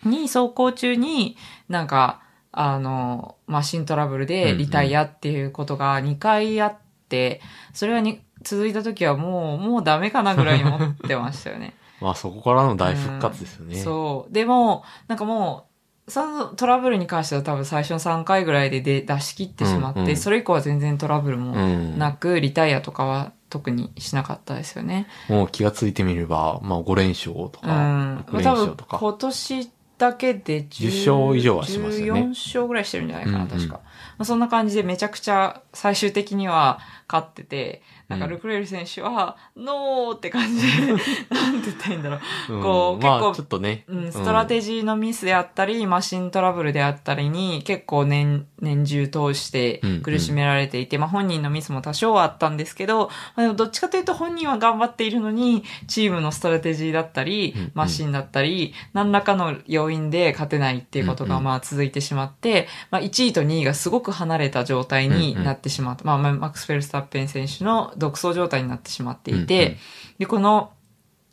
[0.04, 1.36] 2位走行中に
[1.68, 2.20] なんか、
[2.52, 6.76] あの、マシントラブルでリタイアっていうことが2回あっ
[7.08, 7.40] て、
[7.72, 11.74] それはに続いた時はもう、もうダメかなぐらいに思ってましたよね。
[12.00, 13.76] まあそこからの大復活ですよね。
[13.76, 14.32] うんそう。
[14.32, 15.73] でも、なんかもう、
[16.06, 21.98] そのトラブルに関しては多分最初の3回ぐらいでで出し切ってしまって、うんうんそれ以降は全然トラブルもうん。
[21.98, 25.06] なく、リタイアとかは特にしなかったですよね。
[25.28, 28.18] もう気がついてみれば、まあ5連勝とうか、ん。
[28.28, 28.98] 6連多勝とか。
[28.98, 33.74] 分今年だけで10勝以上はしましたよね14勝ぐらいしてるんじゃないかな、うんうん確か。
[33.74, 33.80] ま
[34.18, 37.82] あ、そんな感じでめちゃくちゃ最終的には勝ってて、
[38.14, 38.31] なんかうん。
[38.33, 42.53] ルクレール選手は、ノーって感じで、なんて言ったらいいんだろう。
[42.55, 42.62] うん。
[42.62, 43.85] こうまあ結構ちょっとね。
[43.88, 61.44] うん、ストラテジーのミスであったり、マシントラブルであったりに結構年、年中通して苦しめられていて、まあ本人のミスも多少はあったんですけど、まあでもどっちかというと本人は頑張っているのに、チームのストラテジーだったりうんうん、マシンだったり、何らかの要因で勝てないっていうことがうんうん。
[61.44, 66.05] まあ続いてしまって、まあ1位と2位がすごく離れた状態になってしまった。
[66.05, 69.78] まあまあマックス・フェルスタッペン選手の独走状態になってしまっていて、うんうん
[70.18, 70.70] で、この、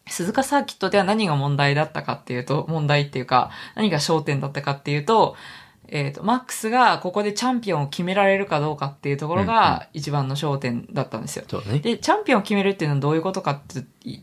[0.07, 5.35] 鈴鹿サーキットでは何が問題だったかっていうと、問題っていうか、何が焦点だったかっていうと、
[5.87, 11.45] えっ、と、マックスがここでチャンピオンを決められるかどうかっていうところうんうんが一番の焦点だったんですよ。
[11.47, 11.79] そうだね。
[11.79, 13.61] で、チャンピオンを決めるっていうのはどういうことかっ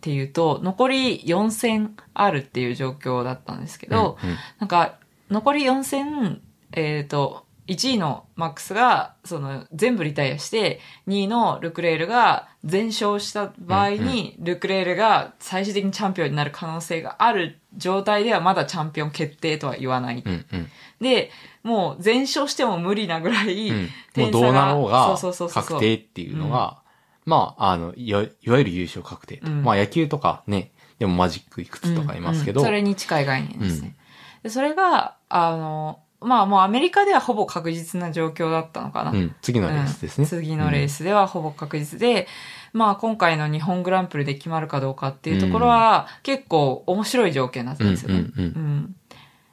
[0.01, 4.97] ていうと、残り4戦あるっていう状況だったんですけど、うんうんなんか、
[5.31, 6.41] 残り4戦、
[6.73, 20.23] えっ、と、1位のマックスが、その、全部リタイアして、2位のルクレールが全勝した場合に、ルクレールが最終的にチャンピオンになる可能性がある状態ではまだチャンピオン決定とは言わない。
[20.25, 20.69] うんうん。
[21.01, 21.31] で、
[21.63, 23.89] もう全勝しても無理なぐらい、うん。
[24.17, 25.19] もうどうなろうが
[25.53, 26.83] 確定っていうのが、
[27.27, 29.47] まあ、あの、いわいわゆる優勝確定と。
[29.47, 29.63] うん。
[29.63, 32.71] まあ野球とかね、でもマジックいくつとかいますけど、うんうん。
[32.71, 33.95] それに近い概念ですね。
[34.43, 39.13] でそれが、あの、まあもうアメリカではほぼ確実な状況だったのかな。
[39.13, 40.23] うん、次のレースですね。
[40.23, 40.29] うん。
[40.29, 42.27] 次のレースではほぼ確実で、
[42.73, 48.19] まあ今回の日本グランプリで決まるかどうかっていうところは結構面白い条件だったんですよね。
[48.19, 48.97] うんうんうん。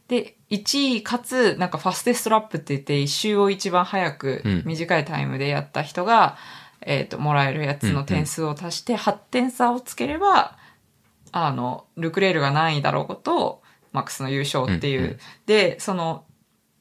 [0.08, 4.64] で、1位かつ、なんかファステストラップって言って、一周を一番早くうん。
[4.66, 6.38] 短いタイムでやった人が、
[6.82, 10.58] えっ、と、もらえるやつの点数を足して8点差をつければ、
[11.32, 15.00] あの、ルクレールが何位だろうこと、マックスの優勝っていう。
[15.00, 15.20] うんうん。
[15.46, 16.26] で、その、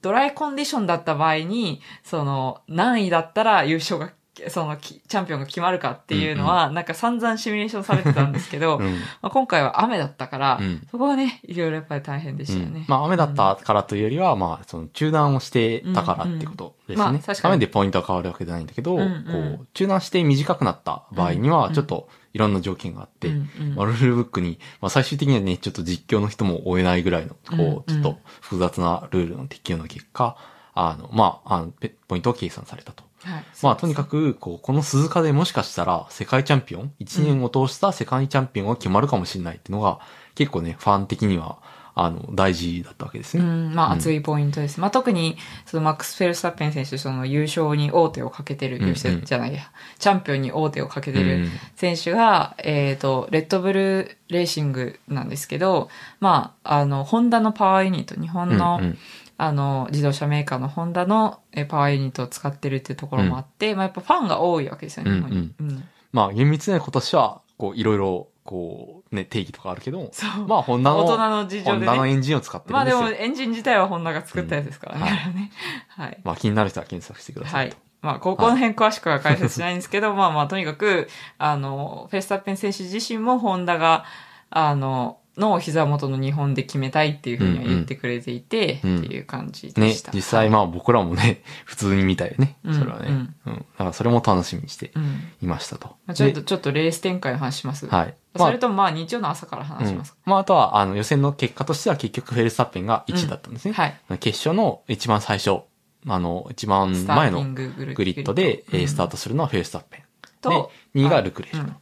[0.04, 4.12] ドライコンディションだった場合に、その、何位だったら優勝が、
[4.48, 8.92] その、きチャンピオンが決まるかっていうのは、なんか散々シミュレーションされてたんですけど、 うん。
[9.22, 10.86] まあ、今回は雨だったから、うん。
[10.90, 12.80] そこはね、いろいろやっぱり大変でしたよね。
[12.80, 12.84] うん。
[12.86, 17.02] まあ雨だったからというよりは、まあその中断をしてたからってことですね。
[17.02, 17.14] うんうん。
[17.14, 17.54] まあ確かに。
[17.54, 19.56] 雨でポイントが変わるわけじゃないんだけど、うんうん。
[19.56, 21.74] こう、中断して短くなった場合には、うんうん。
[21.74, 23.74] ちょっといろんな条件があって、うんうん。
[23.76, 30.36] まあ、ルールブックに、まあ最終的にはね、ちょっと実況の人も追えないぐらいの、うんこう、ちょっと複雑なルールの適用の結果、
[30.74, 33.04] あの、まあ、あの、ペポイントが計算されたと。
[33.22, 40.00] はい、まあ、とにかく、こう、この鈴鹿でもしかしたら、世界チャンピオン、1年を通した世界チャンピオンが決まるかもしれないっていうのが、
[40.34, 41.58] 結構ね、ファン的には、
[41.96, 43.44] あの、大事だったわけですね。
[43.44, 43.98] うん、まあうん。
[43.98, 44.80] 熱いポイントです。
[44.80, 48.88] まあ特に、そのマックス・フェルスタッペン選手、その優勝に王手をかけてる、うんうん。
[48.88, 51.50] 優勝じゃないや、チャンピオンに王手をかけてるうん。
[51.76, 55.88] 選手が、えっ、と、レッドブルレーシングなんですけど、
[56.20, 58.98] まあ、あの、ホンダのパワーユニット、日本の、うんうん。
[59.36, 65.52] あの、自動車メーカーのホンダのえパワーユニットを使ってるっていうところもあって、まあやっぱファンが多いわけですよね、日本に。
[65.58, 65.84] うん。
[66.12, 70.46] まあ、厳密には今年は、こう、いろいろ、こう、ね、定義とかあるけど、そう。
[70.46, 71.92] まあ、ホンダの、大人の事情ホンでね。
[71.92, 73.16] ダのエンジンを使ってるまあでんですよ。
[73.16, 75.00] もエンジン自体はホンダが作ったやつですからね。
[75.00, 75.52] うんはね
[75.88, 76.20] はい。
[76.24, 77.78] まあ、気になる人は検索してくださはいいと。。
[78.02, 84.04] まあ、ここの辺詳しくは解説しないんですけど、まあまあ、とにかく、あの、フェスタッペン選手自身もホンダが、
[84.50, 92.56] あの、の膝元の日本で決めたいっていうふうには言ってくれていて、うんうんっていう感じでねした。、実際まあ僕らもね、 普通に見たよね。
[92.64, 93.08] うんそれはね。
[93.46, 93.54] うん。
[93.56, 95.22] だからそれも楽しみにしてうん。
[95.42, 95.96] いましたと。
[96.06, 97.86] まあ、ちょっと、でちょっとレース展開の話します。
[97.86, 98.14] はい。
[98.34, 100.18] まあそれともまあ、日曜の朝から話しますか。
[100.26, 103.74] うん、まあ、あとは、あの、予選の結果としては結局フェルスタッペンが1位だったんですね。
[103.74, 104.18] はい。
[104.18, 105.60] 決勝の一番最初、
[106.06, 110.04] あの、一番前のグリッドで、えースタートトするのはフェルスタッペン。
[110.40, 110.50] と
[110.94, 111.74] で、2位がルクレールうんと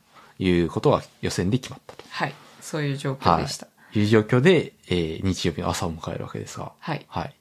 [0.45, 2.05] いうことが予選で決まったと。
[2.11, 2.35] はい。
[2.63, 3.67] そういう状況でした。
[3.95, 6.73] いう状況で、えー日曜日の朝を迎えるわけですが。
[6.79, 7.05] はい。
[7.09, 7.35] はい。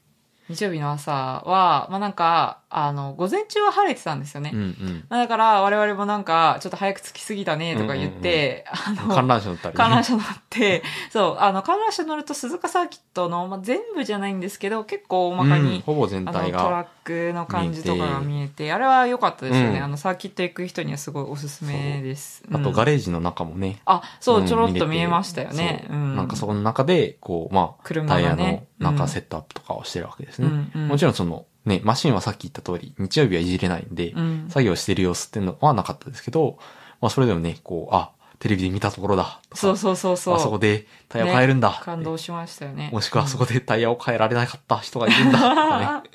[0.48, 4.50] 日曜日の朝は、まあなんか、あの、午前中は晴れてたんですよね。
[4.54, 5.04] うんうん。
[5.10, 9.76] まあだから、我々もなんか、ちょっと早く着きすぎたね、とか言って、あの、観覧車乗ったり、ね。
[9.76, 10.82] 観覧車乗って、
[11.12, 16.62] そう、あの、観覧車乗ると鈴鹿サーキットの、まあ、全部じゃないんですけど、結構大まかうんに、ほぼ全体が。
[16.70, 19.78] ラックの感じとかが見えて、あれは良かったですよね。
[19.78, 22.42] うんあの、サーキット行く人にはすごいおすすめです。
[22.50, 23.80] あと、うんガレージの中もね。
[23.84, 25.84] あ、そうう、んちょろっと見えましたよね。
[25.88, 28.62] そううんなんかそこの中で、こう、まあ、車タイヤの。
[28.78, 30.48] 中うんセットアップとかをしてるわけですね。
[30.48, 36.58] うんうんもちろんその、ね、マシンはさっき言った通り、日曜日はいじれないんで、うん作業してる様子っていうのはなかったですけど、
[37.00, 38.10] まあそれでもね、こう、あ、
[38.42, 40.34] テレビで見たところだそうそうそうそう。
[40.34, 42.90] あそこでタイヤ変えるんだ、感動しましたよね。
[42.92, 46.10] もしくはあそこでタイヤを変えられなかった人がいるんだとかね。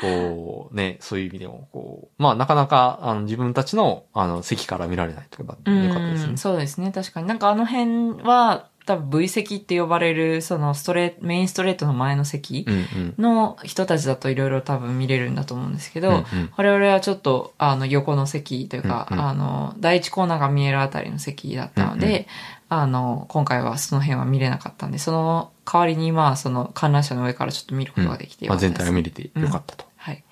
[0.00, 6.36] こう、ね、そういう意味でも、こう、まあなかなか、あの、自分たちの、あの、席から見られないとか、うんよかったですね。
[6.38, 7.26] そうですね、確かに。
[7.26, 13.14] なんかあの辺は、多分 V 席って呼ばれる、そのストレート、メインストレートの前の席うんうん。
[13.18, 16.24] の人たちだといろいろ多分見れるんだと思うんですけど、うんうん
[16.56, 22.26] 我々はちょっと、あの、横の席というか、うんうんあの、第一コーナーが見えるあたりの席だったので、うんうん
[22.70, 28.78] あの、今回はその辺は見れなかったんで、その代わりに、まあ、その観覧車の上からちょっと見ることができてよまあ、かったです。
[28.78, 29.84] 全体を見れてよかったと。
[29.96, 30.22] はい。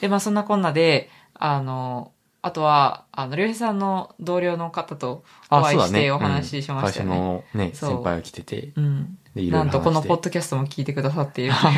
[0.00, 2.12] で、まあそんなこんなで、あの、
[2.44, 7.16] あとは、あの、りょうへいさんの同僚の方とお会いしてお話ししましたよね。
[7.16, 9.18] うん会社のね、先輩が来てて、うん。
[9.36, 9.64] で、いろいろ。
[9.64, 11.68] なんとこのポッドキャストも聞いてくださっているそ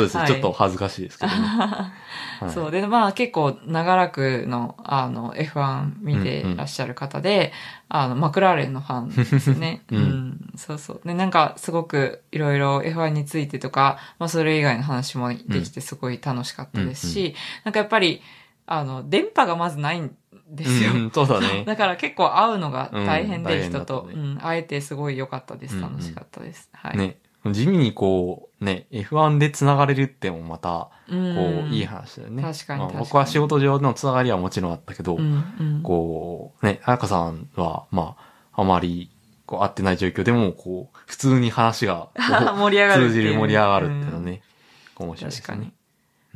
[0.00, 1.38] うです、はいちょっと恥ずかしいですけどね。
[1.42, 1.92] は
[2.46, 2.70] いそう。
[2.70, 7.52] で、まあ結構長らくの、あの、F1 見てらっしゃる方で、
[7.88, 9.82] あの、マクラーレンのファンですね。
[9.90, 11.00] うんそうそう。
[11.04, 18.22] で、なんかすごくいろいろ F1 についてとか、まあそれ以外の話もできてすごい楽しかったですし、なんかやっぱり、
[18.66, 20.14] あの、電波がまずないん
[20.48, 20.92] ですよ。
[20.92, 21.64] うん、そうだね。
[21.66, 24.08] だから結構会うのが大変で、人と。
[24.12, 25.80] うん、会えてすごい良かったです。
[25.80, 26.68] 楽しかったです。
[26.72, 26.96] はい。
[26.96, 27.18] ね。
[27.52, 32.42] 地味にこう、ね、F1 で繋がれるってもまた、うん、こう、いい話だよね。
[32.42, 35.18] まあ確かに確かに僕は仕事上の繋がりはもちろんあったけど。
[35.82, 38.16] こう、ね、彩香さんは、ま
[38.52, 39.10] あ、あまり、
[39.46, 42.08] こう、会ってない状況でも、こう、普通に話が、
[42.58, 44.42] 盛り上がる通じる盛り上がるっていうのね、
[44.96, 45.46] 面白いですね。
[45.46, 45.72] 確かに。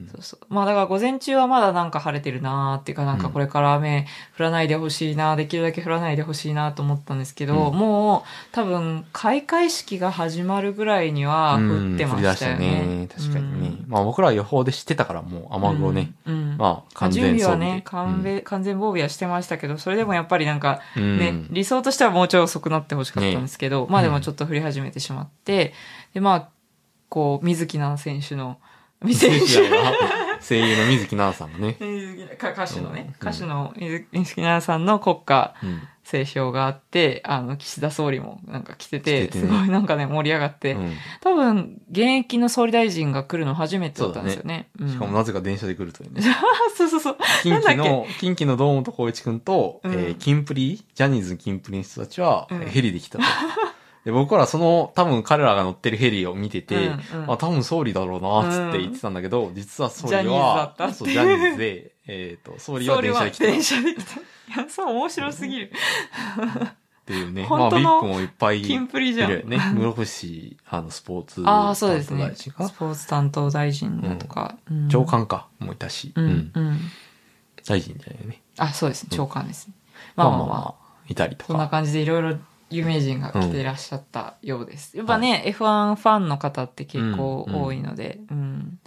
[0.03, 0.41] うんそうそう。
[0.49, 4.07] まあだから午前中はまだなんか晴れてるなーっていうかなんかこれから雨
[4.39, 12.83] 降らないでほしいな、できるだけ降らないでほしいなと思ったんですけど、うんもう多分開会式が始まるぐらいには降ってましたよね。
[12.85, 13.09] うんね。
[13.09, 13.77] 確かにね。
[13.87, 16.13] まあ僕らは予報で知ってたからもう雨雲ね。
[16.27, 16.35] うん。
[16.35, 25.73] うんまあ完準全装備はね、完全完全防備はしてましたけど、それでもやっぱりなんかうんね、理想としてはもうちょい遅くなってほしかったんですけど、まあでもちょっと降り始めてしまって、
[26.15, 26.49] でまあ、
[27.09, 28.59] こう、水木奈々選手の、
[29.03, 29.71] 水木選手
[30.41, 31.77] 声優の水木奈々さんがね。
[32.35, 35.83] 歌手のね、うん歌手の水水木奈々さんの国歌うん。
[36.03, 44.71] 斉唱があって、あの、岸田総理もなんか来てて、来ててねすごいなんかね、盛り上がって、うん多分、現役の総理大臣が来るの初めてだったんですよね。
[44.81, 46.23] うんしかもなぜか電車で来るというね。
[46.77, 47.17] そうそうそう。
[47.43, 53.25] 近畿の、近畿の堂本光一くんと、うんえーキンプリ、ジャニーズキンプリの人たちは、うんヘリで来たと。
[54.05, 64.21] で僕らその、多分彼らが乗ってるヘリを見てて、うんうんあ、多分総理だろうな、つって言ってたんだけど、実は総理は、ジャニーズだったってそう、ジャニーズで、えっ、と、総理は電車で来たっ電車で来た。
[64.21, 64.23] い
[64.65, 65.73] や、そう面白すぎる。
[67.11, 67.47] ていうね。
[67.49, 69.59] まあ、本当のビッグもいっぱいいキンプリじゃんるよね。
[69.59, 72.21] 室伏、あの、スポーツああ、そうですね。
[72.21, 74.57] 担当大臣かスポーツ担当大臣だとか。
[74.71, 76.79] うん長官か、もいたし、ううんん、うん。
[77.67, 78.43] 大臣じゃないよね。
[78.59, 79.09] あ、そうですね。
[79.13, 79.75] 長官ですね。
[80.17, 80.91] まあまあまあ。
[81.09, 81.71] いたりとそんなか。
[81.71, 82.39] 感じでいろいろ
[82.71, 84.97] 有名人が来ていらっしゃったようです。
[84.97, 88.79] やっぱね、F1 ファンの方って結構多いので、うん。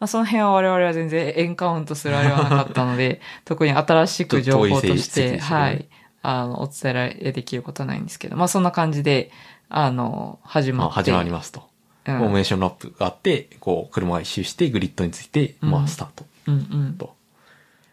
[0.00, 5.88] まあ、その辺は我々は全然エンカウントするあれはなかったので、 特に新しく情報として、はい、
[6.22, 9.30] あの、お伝えられできることはないんですけど、まあそんな感じで、
[9.68, 10.88] あの、始まって。
[10.88, 11.60] まあ、始まりますと。
[11.60, 11.72] うん
[12.04, 16.24] フォーメーションラップがあって、こう、車が一周して、グリッドについて、うんまあ、スタート。
[16.48, 16.58] うんう
[16.88, 16.94] ん。
[16.98, 17.14] と。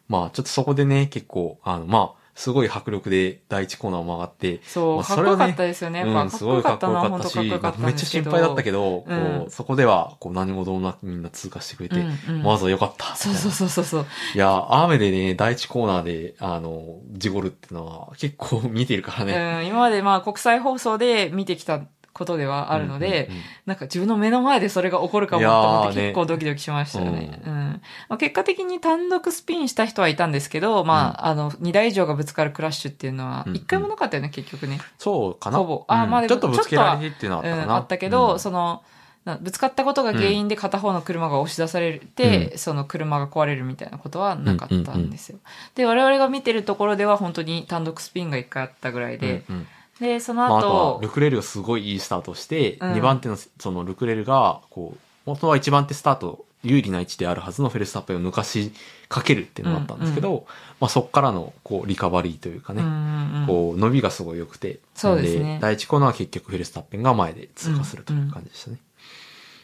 [0.08, 6.04] まあ、ちょっとそこでね、結構、あの、まあ、すごい迫力で第一コーナーを曲がって、そう、まあかっこよかったですよね。
[6.04, 7.48] うん、すごいかっここよかったし、め
[7.92, 8.06] っちゃ。
[8.06, 13.14] 心配だったけど、うんこう、そこでは、こう、何もどうもなくみんな通過してくれて、うんうんまずはよかった。
[13.18, 14.06] そうそうそうそうそう。
[14.36, 19.60] いや、雨でね、第一コーナーで、あの、ジゴルっていうのは結構見てるからね。
[19.64, 21.82] うん、今までまあ国際放送で見てきた
[22.20, 23.44] ことではあるので、うんうんうん。
[23.66, 27.42] なんか自分の目の前でそれが起こるかもと思って結構ドキドキしましたよね。
[27.44, 27.82] ううん。
[28.10, 34.80] まあ、結果的に単独スピンした人はいたんですけど、まあ、あの、2台以上がぶつかるクラッシュっていうのはうん、一回もなかったよね、結局ね。
[34.98, 35.58] そうかな。
[35.58, 35.86] ほぼ。
[35.88, 36.10] あうん。
[36.10, 37.76] まあでもちょっとぶつけられてっていうのはあうん、ったかな。
[37.78, 38.40] あったけど、うん。
[38.40, 38.84] その、
[39.26, 45.40] なぶつかったことが原因で片方の車が押し出されて、その車が壊れるみたいなことはなかったんですよ。
[45.76, 49.68] で、我々が見てるところでは本当に単独スピンが一回あったぐらいで、うんうん
[50.00, 52.94] で、そのまあ、あと後、は、ルクレールがすごいいいスタートをして、うん。
[52.94, 58.74] 2番手のそのルクレールが、こう、元は1番手スタート、有利な位置であるはずのフェルスタッペンを抜かし
[59.08, 60.46] かけるっていうのがあったんですけど、
[60.82, 63.48] まあそっからの、こう、リカバリーというかね、うんうんうん。
[63.48, 65.60] こう、伸びがすごい良くて、そうですね。
[65.62, 68.78] 第1コーナーは結局フェルスタッペンが前で通過するという感じでしたね。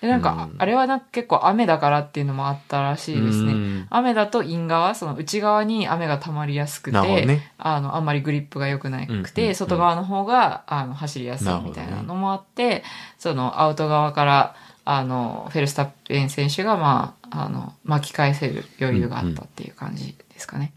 [0.05, 0.55] でなんか、うん。
[0.57, 3.53] あれはなんか結構雨だからっていうのもあったらしいですね。
[3.53, 3.87] うん。
[3.89, 7.51] 雨だとイン側、その内側に雨が溜まりやすくて、ね。
[7.57, 9.55] あの、あんまりグリップが良くなくて、うんうんうん。
[9.55, 12.83] 外側の方が、あの、走りやすいみたいなのもあって、
[13.17, 20.73] そのアウト側から、あの、フェルスタッペン選手が、まあ、あの、巻き返せる余裕があったっていう感じですかね。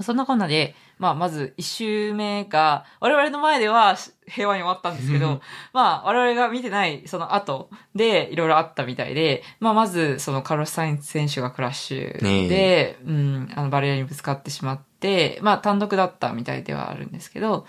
[0.00, 5.20] そんなこんなで、まあ、まず一周目が、我々の前では平和に終わったんですけうん。
[5.20, 5.40] ど、
[5.72, 17.66] まあ、我々が見てないその後でいろいろあったみたいで、まあ、まず、そのカルロス・サインズ選手がクラッシュねで、うん、あの、バレリアにぶつかってしまって、まあ、単独だったみたいではあるんですけど、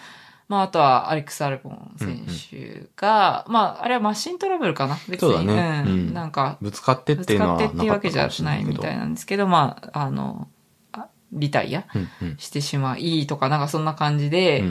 [0.47, 5.17] まあ、あとはアレックス・アルボン選手が、まあ、あれはマシントラブルかな別に。
[5.19, 5.83] そうだね。
[5.85, 5.91] うん。
[5.91, 6.13] うん。
[6.13, 10.56] なんか、ぶつかってっぶていうのはつかってっていうわけじゃないみたいなんですけど、まあ、あの、あ
[11.31, 11.85] リタイア
[12.37, 14.63] してしまいとか、なんかそんな感じで、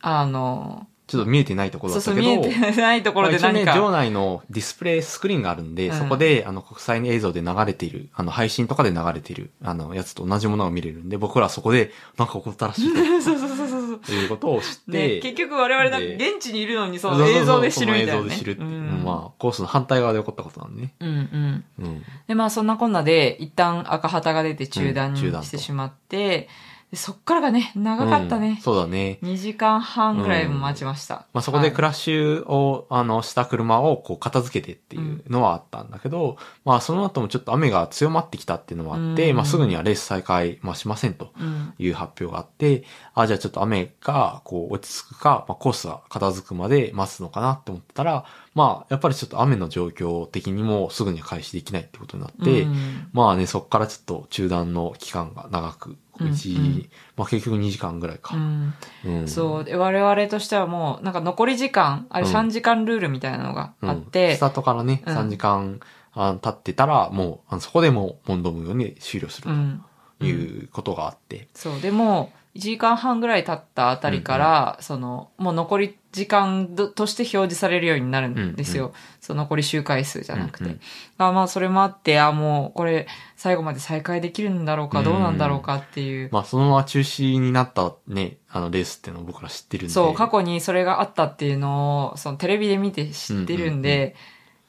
[0.00, 12.88] あの、ちょっと見えてないところそうそう、だったけど、見えてないところでまあ一応ね、何か、場内のディスプレイスクリーンがあるんで、うんそこで、あの、国際映像で流れている、あの、配信とかで流れている、あの、やつと同じものが見れるんで、僕らはそこで、なんか起こったらしい
[13.20, 13.98] そうそうそうそうそう。
[13.98, 18.18] ということを知っね、て、結局我々なんかで現地にいるのにそそうそうそうの映像で知るみたいな、ね。
[18.18, 20.94] 映像で知るっていう、うんまあ、コースの反対側で起こったことなんでね。
[21.00, 21.64] うんうん。
[21.80, 22.02] うん。
[22.26, 26.48] で、まあそんなこんなで、一旦赤旗が出て中断してしまって、で
[26.96, 28.60] そっからがね、長かったうんね。
[28.62, 29.18] そうだね。
[29.22, 31.26] 2時間半ぐらいも待ちました。
[31.32, 41.74] まあ、そこでクらラッシュを、あの、した車をこう片付けてっていうのはあったんだけど、まあ、その後もちょっと雨が強まってきたっていうのもあって、うんまあ、すぐにはレース再開、まあ、しませんとうん。
[41.78, 42.84] いう発表があって、
[43.14, 48.24] あ、じゃあちょっと雨がこう落ち着くか、まあ、コースが片付くまで待つのかなって思ってたら、
[48.54, 58.36] まあ、やっぱりちょっと雨の状況的にもすぐには開始できないってことになって、うんまあね、そっからちょっと中断の期間が長く、うん1、うんまあ結局2時間ぐらいか。
[58.36, 59.64] うんうんそう。
[59.64, 65.80] で、我々としてはもう、なんか残り時間、あれうん3時間ルールみたいなのがうんあってス、タートからね、うん3時間
[66.12, 69.84] あ経ってたら、もう、あのそこでもう、モンドムように終了するうん。
[70.20, 71.48] ということがあって。
[71.54, 71.80] そう。
[71.80, 78.86] でも、1時間半ぐらい経ったあたりから、その、もう残り時間どとして表示されるようになるんですよ。
[78.86, 80.64] うんその残り周回数じゃなくて。
[80.64, 80.80] うんうん
[81.16, 86.28] あまあ、それもあって、あもう、これ、最後まで再開できるんだろうか、どうなんだろうかっていう。
[86.30, 89.92] まあ、そのまま中止になったね、あの、レースっていうのを僕ら知ってるんで。
[89.92, 94.14] そう、過去にそれがあったっていうのを、そのテレビで見て知ってるんで、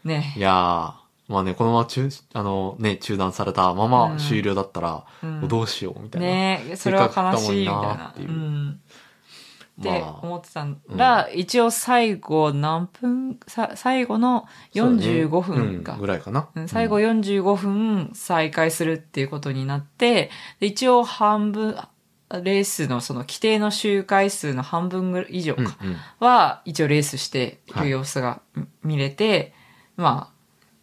[0.04, 0.40] ねい。
[0.40, 6.28] やー、まあね、このまま中、あのね、中断されたまま終了だったら、うんどうしようみたいな。
[6.28, 8.14] ねそれは悲しいみたいななっ。
[8.14, 8.80] ていううん。
[9.78, 10.66] 思ってた
[10.96, 16.00] ら、一応最後何分、さ最後の45分かうん。
[16.00, 16.48] ぐらいかな。
[16.56, 21.76] うん最後うん45分再開するっていうことになって、で一応半分、
[22.30, 25.78] レースのその規定の周回数の半分ぐらい以上か、
[26.20, 29.54] は一応レースしている様子がみ見れて、
[29.98, 30.35] まあ、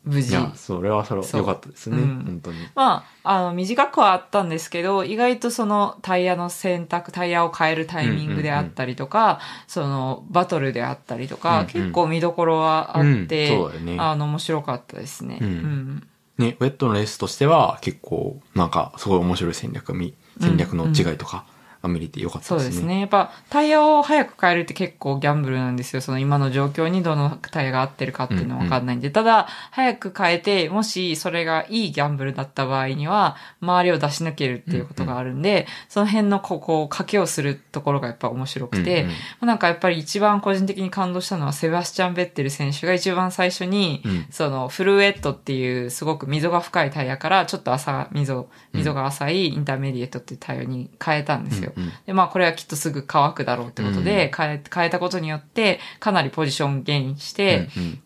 [0.04, 0.30] 無事。
[0.30, 1.98] いや、それはそれは良かったですね。
[1.98, 2.58] うん本当に。
[2.74, 15.38] まあ、あの、短くはあったんですけど、意外とそのタイヤの選択、タイヤを変えるタイミングであったりとか、そのバトルであったりとか、うんうん結構見どころはあって、うんそうだよねあの、面白かったですね。
[15.40, 21.44] うんうんね、ウェットのレースとしては結構、なんか、すごい面白い戦略が見、戦略の違いとか
[21.82, 22.60] が見れてよかったでね。
[22.60, 23.00] そうですすね。
[23.00, 26.02] やっぱタイヤを早く変えるって結構ギャンブルなんですよ。
[26.02, 29.10] その今の状況にどのタイヤが合ってるかっていうのはわかんないんで。
[29.10, 39.12] ただ、早く変えて、もしそれがいいギャンブルだった場合には、周りを出し抜けるっていうことがあるんで、その辺のここ、賭けをするところがやっぱ面白くて、うんうん
[39.42, 51.71] なんかやっぱり一番個人的に感動したのはセバスチャン・ベッテル選手が一番最初に、うんそのフルウェットっていうすごく溝が深いタイヤからちょっと浅溝、溝が浅いインターメディエットっていうタイヤに変えたんですよ。
[51.76, 58.02] うんうんで、まあこれはきっとすぐ乾くだろうってことで、変え、変えたことによってかなりポジションゲインして、うんうん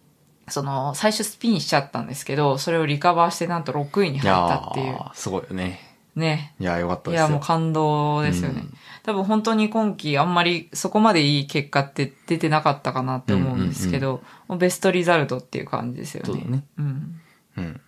[0.49, 4.95] その最初スピンしちゃったんですけど、それをリカバーしてなんと6位にい入やったっていう。
[4.95, 5.81] ーすごいよね。
[6.15, 6.55] ね。
[6.61, 7.27] いやーよかったですよ。
[7.27, 8.61] いや、もう感動ですよね。
[8.61, 8.75] うん
[9.07, 16.27] 多分本当に今季あんまりそこまでいい結果って出てなかったかなって思うんですけど、もうベストリザルトっていう感じですよね。
[16.27, 16.65] そうだね。
[16.77, 17.21] うん。
[17.57, 17.81] うん。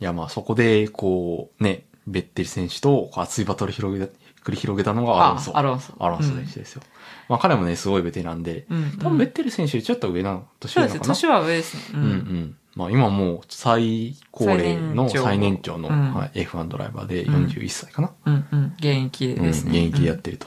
[0.00, 4.10] いや、まあそこで、こう、ね、ベッテル選手と熱いバトル広げ、
[4.44, 5.56] 繰り広げたのがアロンソ。
[5.56, 5.92] あアロンソ。
[5.98, 6.82] アロンソ選手ですよ。
[7.28, 8.98] まあ彼もね、すごいベテランで、うん。
[8.98, 10.98] 多分ベッテル選手ちょっと上なの、年そうですね。
[10.98, 11.14] 上なのかな。
[11.14, 11.98] 年は上ですね。
[11.98, 12.56] うんうん。
[12.74, 18.12] まあ今もう最高齢の最年長の、うんはい、F1 ドライバーでうん41歳かな？
[18.26, 18.74] うんうん。
[18.78, 19.86] 現役うん、ですね。
[19.86, 20.46] 現役でやってると。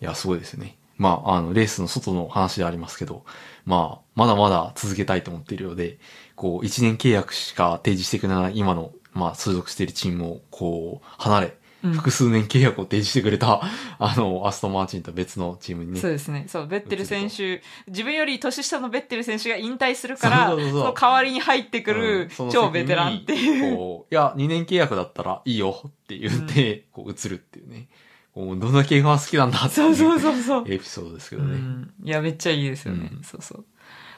[0.00, 0.76] いや、すごいですね。
[0.98, 3.26] まあ、あの、レースの外の話でありますけど、
[3.66, 5.98] まあ、まだまだ続けたいと思っているようで、
[6.36, 11.52] こう、1年契約しか提示してくれない今の、まあ、所属しているチームを、こう、離れ、うん
[11.82, 13.60] 複数年契約を提示してくれた、
[13.98, 16.00] あの、アストンマーチンと別のチームにね。
[16.00, 16.46] そうですね。
[16.48, 23.76] そう、ベッテル選手、自分より年下のベッテル選手が引退するから、その代わりに入ってくうる超ベテランっていう。
[23.76, 27.88] こう、いや、2年契約だったらいいよって言って、こう、移るっていうね。
[28.34, 30.64] こう、どんだけ F1 好きなんだっていそうそうそうそう。
[30.66, 31.56] エピソードですけうどね。
[31.56, 31.92] ん。
[32.04, 33.10] いや、めっちゃいいですよね。
[33.12, 33.64] うんそうそう。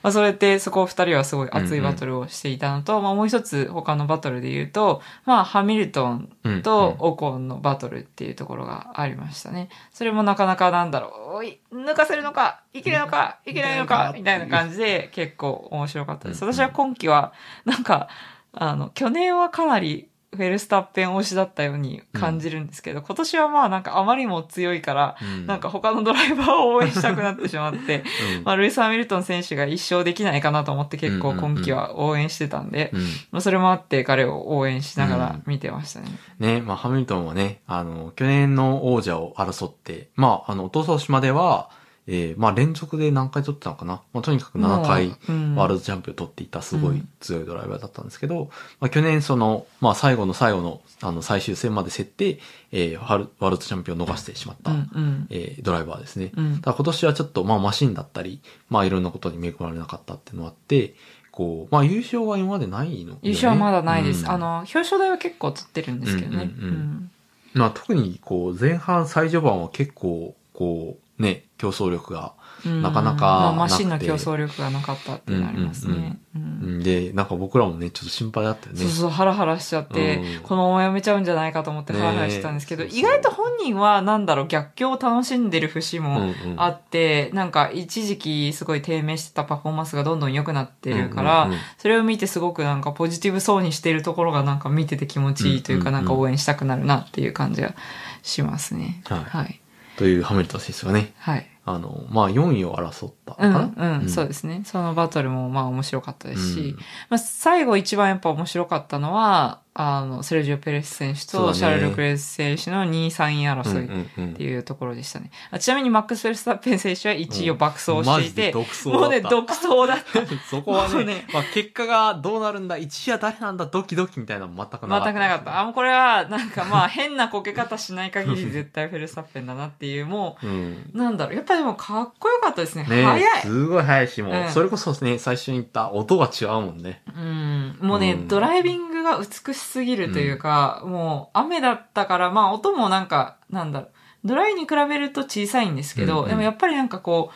[0.02, 9.68] まあ、それって、そこ二人はすごい熱いバトルをしていたのと、まあ、もう一つ他のバトルで言うと、まあ、ハミルトンうんとオコンのバトルっていうところがありましたね。
[9.92, 16.44] それもなかなかなんだろう、おい、抜かせるのか、いけるのか、いけないのか、みたいな感じで結構面白かったです。
[16.44, 17.32] うん私は今季は、
[17.64, 18.08] なんか、
[18.52, 25.46] あの、去年はかなりフェルスタッペン推しだったように感じるんですけど、今年はまあなんかあまりにも強いから、うん。
[25.46, 28.04] なんか他のドライバーを応援したくなってしまって、
[28.38, 28.44] うん。
[28.44, 33.00] まあ、ルイス・ハミルトン選手が一生できないかなと思って結構今季は応援してたんで、うん。
[33.32, 36.08] まあ、それもあって彼を応援しながら見てましたね。
[36.38, 41.70] ね、まあ、ハミルトンはね、あの、去年の王者を争って、まあ、あの、おととしまでは、
[42.10, 44.00] えー、まあ、連続で何回取ってたのかな？
[44.14, 45.54] まあ、とにかく7回、うん。
[45.56, 48.48] ワールドチャンピオンを取っていたすごい強いドライバーだったんですけど、
[48.80, 52.38] まあ、去年その、まあ、最後の最後の、あの、最終戦まで競って、
[52.72, 55.26] えー、ワールワールドチャンピオンを逃してしまった、うんうん。
[55.28, 56.32] えー、ドライバーですね。
[56.34, 56.60] うん。
[56.60, 58.40] ただ今年はちょっと、まあ、マシンだったり、
[58.70, 60.94] まあ、いろんなことに恵まれなかったっていうのがあって、
[61.30, 63.10] こう、まあ、優勝は今までないの？
[63.10, 64.24] よね優勝はまだないです。
[64.24, 64.30] うん。
[64.30, 66.50] あの、表彰台は結構取ってるんですけどね。
[66.56, 67.10] うんうんうん。
[67.54, 72.34] まあ特にこう前半最序盤は結構こうね、競争力が。
[72.66, 72.82] うん。
[72.82, 76.18] なかなかまあ、マシンのなくて競争力がなかったっていうのありますね。
[76.34, 78.80] うんんで、なんか僕らもね、ちょっと心配だったよね。
[78.80, 80.42] そうそう、ハラハラしちゃって、うん。
[80.42, 86.34] このままやめちゃうんじゃないかと思ってハラハラしてたんですけど、ねえ意外と本人は、なんだろう、逆境を楽しんでる節うんもうん。
[86.56, 91.60] あって、なんか一時期すごい低迷してたパフォーマンスがどんどん良くなってるから、うんうんうん。
[91.78, 96.06] それを見てすごくなんかポジティブそうにしてるところがなんか見てて気持ちいいというか、うんうんうん。
[96.06, 97.74] なんか応援したくなるなっていう感じが
[98.22, 99.02] しますね。
[99.06, 99.24] はい。
[99.24, 99.60] はい。
[99.98, 101.46] というハミルトン選手がね、はい。
[101.64, 104.62] あの、まあ4位を争ったうん、のかなうん、そうですね。
[104.64, 106.76] そのバトルもまあ面白かったですし、うん
[107.10, 115.30] まあ最後一番やっぱ面白かったのは、あの、セルジオ・ペレス選手とシャルル・クレス選手の2位、3位争いっうんうんうんていうところでしたね。
[115.52, 120.26] あちなみにマックス・フェルスタッペン選手は1位を爆走していて、マジで独走だったもうね、独走だった。
[120.50, 125.04] そこはねねまあ結果がどうなるんだ、1位は誰なんだ、ドキドキみたいなの全くなかった。
[125.04, 125.60] 全くなかった。
[125.60, 130.90] あ、もうこれは、なんかまあ変なこけ方しない限り絶対フェルスタッペンだなっていう、もうん。
[130.92, 131.36] う、なんだろう。
[131.36, 132.84] やっぱりでもかっこよかったですね。
[132.84, 133.42] ね早い。
[133.42, 137.02] すごい速いし、もう、うんそれこそね、最初に言った音が違うもんね。
[137.06, 137.78] うん。
[137.80, 143.90] もうね、うんドライビングが美しすぎるというか、もう雨だったから、まあ音もなんか、なんだろう。
[144.24, 147.30] ドライに比べると小さいんですけど、うんうんでもやっぱりなんかこ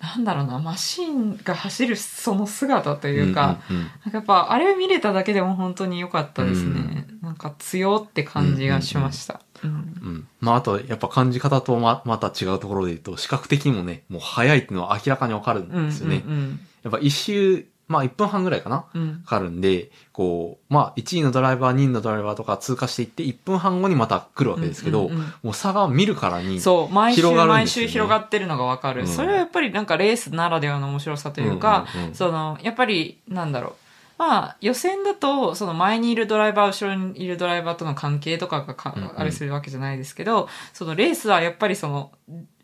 [0.00, 7.06] う、なんだろうな、マシンが走るその姿というか、うんうんうんなんかやっぱあれを見れただけでも本当に良かったですね。
[7.22, 9.40] なんか強って感じがしました。
[9.64, 10.28] うんうん。
[10.40, 16.22] まあ、あと、やっぱ感じ方とま、また違うところで言うと、視覚的にもね、もう速いっていうのは明らかにわかるんですよね。
[16.26, 18.84] うんやっぱ一周、まあ1分半ぐらいかな？
[18.94, 19.02] うん。
[19.02, 19.22] うん。
[19.24, 27.88] かかるんで、こう、まあ1位のドライバー、2位のドライバーとか通過していって、1分半後にまた来るわけですけど、うんうんうんもう差が見るからに、そう、毎週広がるん毎ですよね。
[27.88, 29.06] 週広がってるのがわかる、うん。
[29.06, 32.14] それはやっぱりなんかレースならではの面白さというか、うんうんうん。
[32.14, 33.87] その、やっぱり、なんだろう。
[34.18, 42.10] まあ、予選だと、その前にいるドライバー、後ろにいるドライバーとの関係とかがか、うんうんあれするわけじゃないですけど、そのレースはやっぱりその、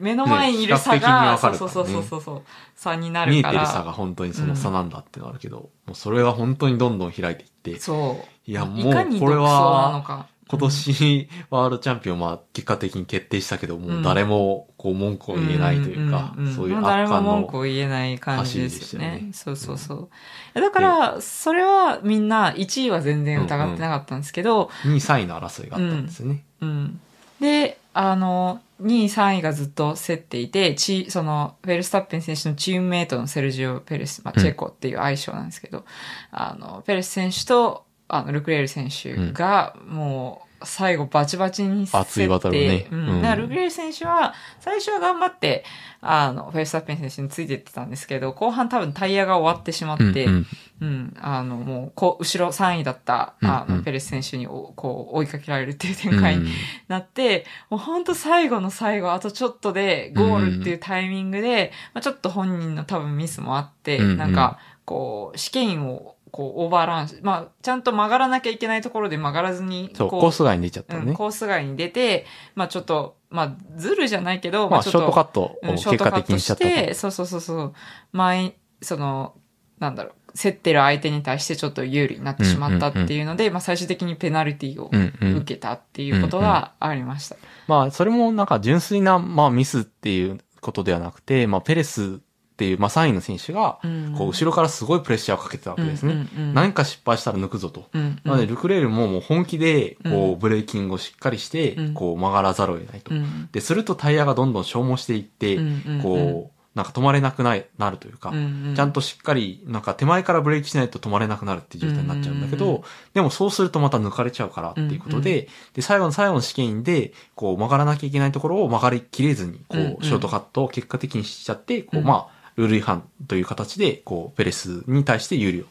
[0.01, 2.43] 目の前にいる差が、わかそうそうるからねそうそうそう、
[2.75, 3.61] 差にな見えてるから。
[3.63, 8.51] る差が本当にその差なんだってのあるけど、もうそれが本当にどんどん開いていって、そう。
[8.51, 10.27] いやもうこれはなのか。
[10.47, 19.31] 今年ワールドチャンピオンまあ結果的に決定したけど、もう誰もこう文句を言えないというか、んんんそういう圧巻も文句の、を言えない感じですよね。
[19.33, 20.11] そうそうそ
[20.55, 20.61] う。
[20.61, 26.45] だから、それはみんな1位は全然疑ってなかったんですけど、2位、3位の争いがあったんですよね。
[26.61, 27.01] うん。
[27.41, 35.85] で、あの、2位、3位がずっと競っていて、チその、フェルスタッペン選手のチームメイトのセルジオ・ペレス、まあ、チェコっていう愛称なんですけど、
[36.31, 37.85] あの、ペレス選手と、
[38.17, 41.99] あの、ルクレール選手が、もう、最後バチバチに競って。
[41.99, 42.87] 熱いバトルね。
[42.91, 43.09] うん。
[43.09, 45.65] うんだからルクレール選手は、最初は頑張って、
[46.01, 50.47] あの、フェルスタッペン選手についてってたんですけど、後半多分タイヤが終わってしまって、うん
[50.81, 56.51] うん、あの、もう、こう、後ろ3位だった、あの、うんうんペレス選手にお、こう、追いかけられるっていう展開に
[56.89, 64.17] なって、もうほんと最後の最後、あとちょっとでゴールっていうタイミングで、まあ、ちょっと本人の多分ミスもあって、うんうん。
[64.17, 71.12] なんか、こう、試験を、こう、オーバーランし、まあ、ちゃんと曲がらなきゃいけないところで曲がらずに、そう、コース外に出ちゃったうん、ね。
[71.12, 72.26] コース外に出て、
[72.57, 77.72] まあちょっと、まあ、ズルじゃないけど、まあ、ショートカットを結果的にしちゃったそうそうそうそう、
[78.11, 79.35] 前、その、
[79.78, 85.37] なんだろう、競ってる相手に対してちょっと有利になってしまったっていうので、まあ最終的にペナルティをうんうん。
[85.37, 87.37] 受けたっていうことがありました。
[87.68, 92.20] まあ、それもなんか純粋な、まあ、ミスっていうことではなくて、まあ、ペレス
[92.55, 94.15] っていう、まあ、3位の選手が、うん。
[94.17, 96.13] こう、後ろからすごいプレッシャーをかけてたわけですね。
[96.13, 96.55] うんうんうん。
[96.55, 97.89] 何か失敗したら抜くぞと。
[97.93, 98.21] うんうん。
[98.23, 103.13] なので、ルクレールももう本気で、こうう、ブレーキングをしっかりしてうん、こう、曲がらざるを得ないと。
[103.13, 103.19] う。
[103.19, 103.49] ん。
[103.51, 108.75] で、するとタイヤがどんどん消耗していってうんうんうん、こう、なんか止まれなくないなるというか、うんうん。
[108.75, 112.69] ちゃんとしっかり、なんか手前からブレーキしないと止まれなくなるっていう状態になっちゃうんだけうんうん。
[112.75, 112.85] うんど、
[113.15, 119.93] でもそうするとまた抜かれちゃうからっていうことで、で、最後の最後の試験で、こう曲がらなきゃいけないところを曲がりきれずに、こうんうん。
[120.01, 122.05] う、ショートカットを結果的にしちゃって、こう、うん。
[122.05, 125.67] まあ、ルール違反という形で、こう、ペレスに対して有利を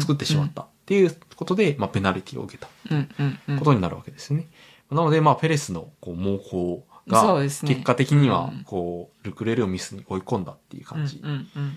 [0.00, 3.58] 作ってしまったっていうことで、まあ、ペナルティを受けたうんうんうん。
[3.58, 4.46] ことになるわけですね。
[4.90, 7.74] なので、まあ、ペレスの、こう、猛攻がそうで、すね。
[7.74, 11.72] 結果的にはうん、こう、ルクレールをミスに追い込んだっていう感じうんうんうん。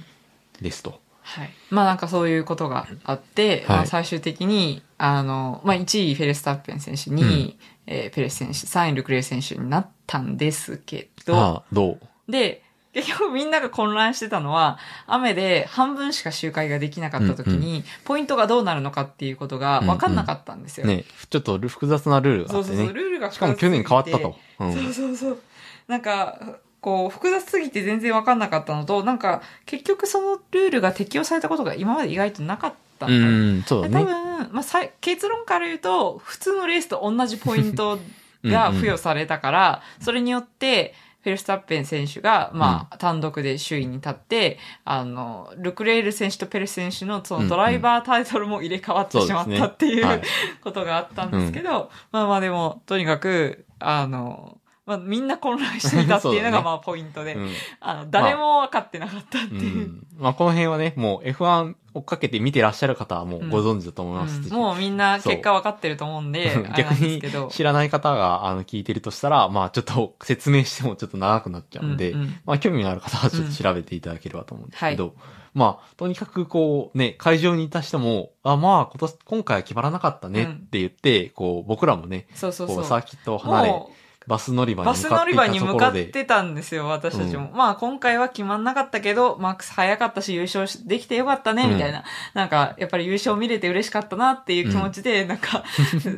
[0.61, 0.99] ですと。
[1.21, 1.49] はい。
[1.69, 3.77] まあなんかそういうことがあって、はい。
[3.77, 12.31] まあ最終的に、あの、まあ1位フェレスタッペン選手、2位、えーペレス選手、3位ルクレール選手になったんですけど、ああ、どう？
[12.31, 20.87] で、結局みんなが混乱してたのは、雨で半分しか周回ができなかった時に、ポイントがどうなるのかっていうことが分かんなかったんですよ。
[20.87, 23.01] ね、ちょっと複雑なルールがそうそうそう、あってね。
[23.01, 24.35] ルールがしかも去年変わったと。
[24.59, 25.39] うんそうそうそう。
[25.87, 26.39] なんか、
[26.81, 33.11] こう、複雑すぎて全然わかんなかったのと、なんか、結局そのルールが適用されたことが今まで意外となかったう。
[33.11, 34.05] ん、そうだ多ね。
[34.05, 37.99] 分、まあ、さい結論から言うと、普通のレースと同じポイント
[38.45, 50.21] が付与されたから、それによって、フェルスタッペン選手が、まあ、単独で首位に立って、あの、ルクレール選手とペレス選手のそのドライバータイトルも入れ替わってしまったっていう、はい。
[50.63, 57.51] ことがあったんですけど、まあまあでも、とにかく、あの、まあみんな混乱していたっていうのが まあポイントで、うん。
[57.81, 59.87] あの、誰も分かってなかったってういう。
[59.87, 60.07] ん。
[60.17, 64.43] まあ、この辺はね、もう F1 追っかけて見てらっしゃる方はもうご存知だと思います。
[64.43, 64.55] しうん。
[64.55, 67.21] もうみんな結果分かってると思うんで、逆に。
[67.49, 72.27] 知らない方があの聞いてるとしたら、まあちょっと説明してもちょっと長くなっちゃうんで、うんうん。
[72.45, 75.15] まあ興味のある方はちょっと調べていただければと思うんですけど、
[75.53, 82.75] まあとにかくこうね、会場にいた人も、あ、まあ今年、今回は決まらなかったねって言って、こう僕らもね、そうそうそう。
[82.77, 83.91] こうサーキットを離れ、も
[84.29, 87.49] バス乗り場うバスに向かってい乗り場に向かってたんですよ、私たちも。
[87.51, 92.03] まあ今回は決まんなかったけど、マックス早かったし優勝しできてよかったね、うんみたいな。
[92.35, 95.63] なんか、やっぱり優勝見れて嬉しかったなっていう気持ちで、なんか、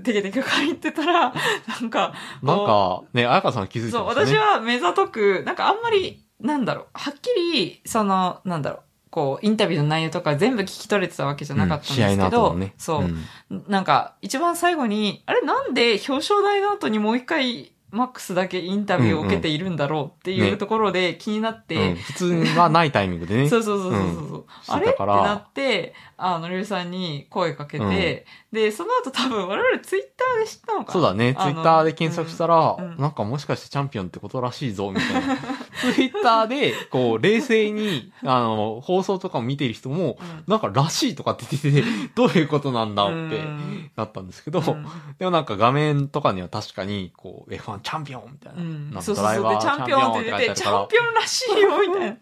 [0.03, 4.37] てけてけ帰ってたら、なんか、なんこかね、彩香さん気づうそう、いてましたね。
[4.37, 8.81] 私は目ざとく、なんかあんまり、なんだろう、はっきり、その、なんだろう、
[9.11, 12.73] こう、インタビューの内容とか全部聞き取れてたわけじゃなかったんですけうんね。
[12.77, 13.25] そう、ん
[13.67, 21.95] なんか、一番最後に、あれなんで表彰台の後にもう一回、マックスだけインタビューを受けているんだろうっていうねところで気になって、うん。
[21.95, 22.25] 普通
[22.57, 23.47] はないタイミングでね。
[23.49, 24.45] そうそうそうそうそう。
[24.67, 25.21] あれってしてたから。
[25.23, 30.93] なって、あの、リュウさんに声かけて、で、その後多分我々ツイッターで知ったのかな？
[30.93, 31.35] そうだね。
[31.35, 35.37] ツイッターで検索したら、うんうんなんかもしかしてチャンピオンってことらしいぞ、みたいな。
[35.93, 44.85] ツイッターで、こう、冷静に、あの、放送とかを見てる人も、うんなんからしいとかって言ってて、どういうことなんだってうんなったんですけど、うん
[45.17, 48.61] でもなんか画面とかには確かに、こう、F1 チャンピオンみたいな。
[48.61, 49.35] うんなんそうそうそう。
[49.35, 52.17] で、かドライバーチャンピオンって出てて、チャンピオンらしいよ、みたいな。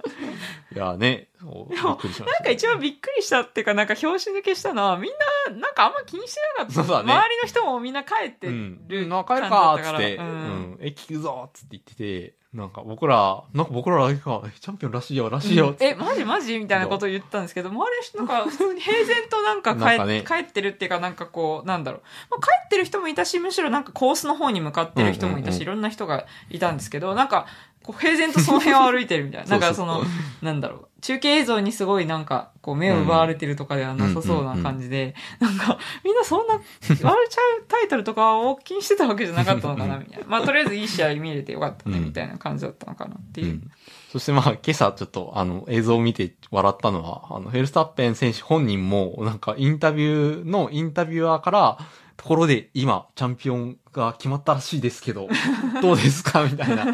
[0.76, 2.32] いやね、そうびっくりしました。
[2.32, 5.11] なんか一番びっくりしたっていうか、なんか拍子抜けしたのは、みん
[5.49, 6.74] な、なんかあんま気にしてなかった。
[6.74, 8.88] そうだね周りの人もみんな帰ってうん。
[8.88, 9.99] るうん、帰る感じだったかから。
[9.99, 22.01] ーっつって、ううんん、え、聞くぞーっつって言ってて、なんか僕ら、なんか僕らだけか、えチャンピオンらしいよ、らしいよ、つってえ、マジマジみたいなことを言ったんですけど、周りの人なんか普通に平然となんか帰なんかね帰ってるっていうか、なんかこう、なんだろう。
[22.32, 27.45] まあ、帰ってる人もいたし、むしろなんかコースの方に向かってる人もいたし、うんうんうんいろんな人がいたんですけど、なんか、
[27.84, 29.49] こう平然とその辺を歩いてるみたいな。
[29.49, 30.03] なんかその、
[30.41, 30.89] なんだろう。
[31.01, 36.63] 中継映像にすごいなんか、こう目を奪われてるとかではなさそうな感じで、なんか、みんなそんな、割
[36.93, 40.27] れちゃうタイトルとかを気にしてたわけじゃなかったのかな、みたいな。
[40.30, 43.47] まあ、とりあえずいい試合見れてよかったね、うんみたいな感じだったのかなっていう。
[43.47, 43.71] うん。
[44.11, 51.77] そしてまあ、今朝ちょっとあの映像を見て笑ったのは、あの、フェルスタッペン選手本人も、なんかインタビューのインタビュアーから、
[52.22, 55.30] ところで今、チャンピオンが決まったらしいですけど、
[55.82, 56.43] どうですか？
[56.43, 56.86] みたいな。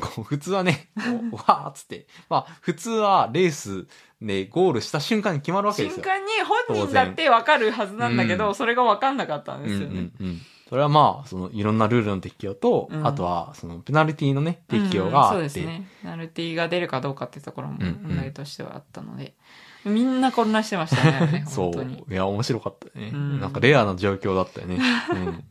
[0.00, 1.02] こう普通はね、こ
[1.32, 2.06] うわーっつって。
[2.30, 3.86] まあ、普通はレース
[4.22, 6.02] でゴールした瞬間に決まるわけですよ。
[6.02, 6.32] 瞬間に
[6.72, 10.10] 本人だってわかるはずなんだけど、うんそれがわかんなかったんうんですよね。
[10.18, 10.40] うんうん。
[10.66, 15.86] それはまあ、そのいろんなルールの適用と、うんあとはそのペナルティのね、適用があって、うんそうですね。
[16.02, 19.34] ナルティが出るかどうかってところもうんうん問題としてはあったので、
[19.84, 21.70] みんな混乱してましたね そ。
[21.70, 22.12] う。
[22.12, 23.12] いや、面白かったよね。
[23.12, 24.78] うんなんかレアな状況だったよね。
[25.12, 25.44] うん。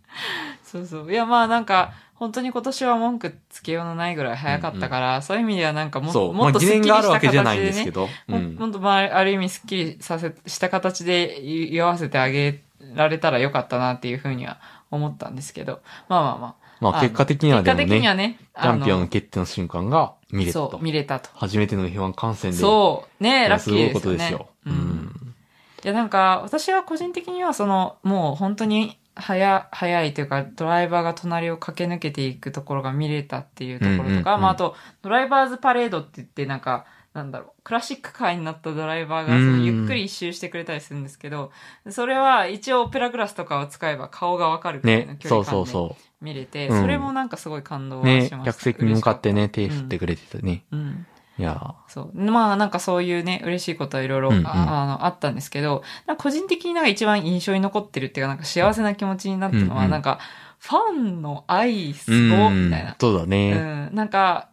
[0.63, 1.11] そうそう。
[1.11, 6.34] いや、まあなんか、本当に今年は文句つけようのないぐらい早かったから、そういう意味ではなんかもそう。
[6.34, 8.09] もっとスッキリしたるわけじゃない形でね、んですけど。
[8.29, 8.53] うん。
[8.53, 12.63] も本当まあ、ある意味スッキリさせ、した形で言わせてあげ
[12.95, 14.59] られたらよかったなっていうふうには
[14.89, 16.63] 思ったんですけど、まあまあまあ。
[16.79, 20.84] まあ、結果的にはでも結果的にはね、ね、チャンピオン決定の瞬間が見れたとそう、。
[20.84, 21.29] 見れたと。
[21.34, 22.57] 初めての F1 観戦で。
[22.57, 23.89] そう、ねラッキーですよね。
[23.89, 24.49] すごいことですよ。
[24.65, 25.36] ううんん。
[25.84, 41.51] いや、なんか、私は個人的には、その、もう本当に、早、早いというか、ドライバーが隣を駆け抜けていくところが見れたっていうところとか、うんうんうんまあ、あと、ドライバーズパレードって言って、なんか、なんだろう、クラシックカーになったドライバーが、そうんのゆっくり一周してくれたりするんですけど、
[41.89, 50.64] それは一応オペラグラスとかを使えば顔がわかるくらいのね、そう距離感でそうそ見れて、うんそれもなんかすごい感動しました。、客席に向かってね、手振ってくれてたね。
[50.68, 50.78] った。
[50.78, 51.05] うん。
[51.38, 52.20] いやそう。
[52.20, 55.84] まあなんかそういうね、嬉しいことはいろいろうんうんああのあったんですけど、
[56.18, 60.20] 個人的になんか一番印象に残ってるっていうか、なんか幸せな気持ちになったのは、うんうんなんか、
[60.59, 62.95] ファンの愛すーご、うんみたいな。
[62.99, 63.53] そうだうね。
[63.53, 63.89] ん。
[63.93, 64.49] なんか、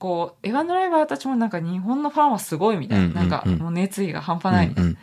[0.00, 3.08] こう、エヴァンドライバーたちもなんか日本のファンはすごいみたいな。
[3.08, 4.90] なんかもう熱意が半端ないみたいな。
[4.90, 4.98] うん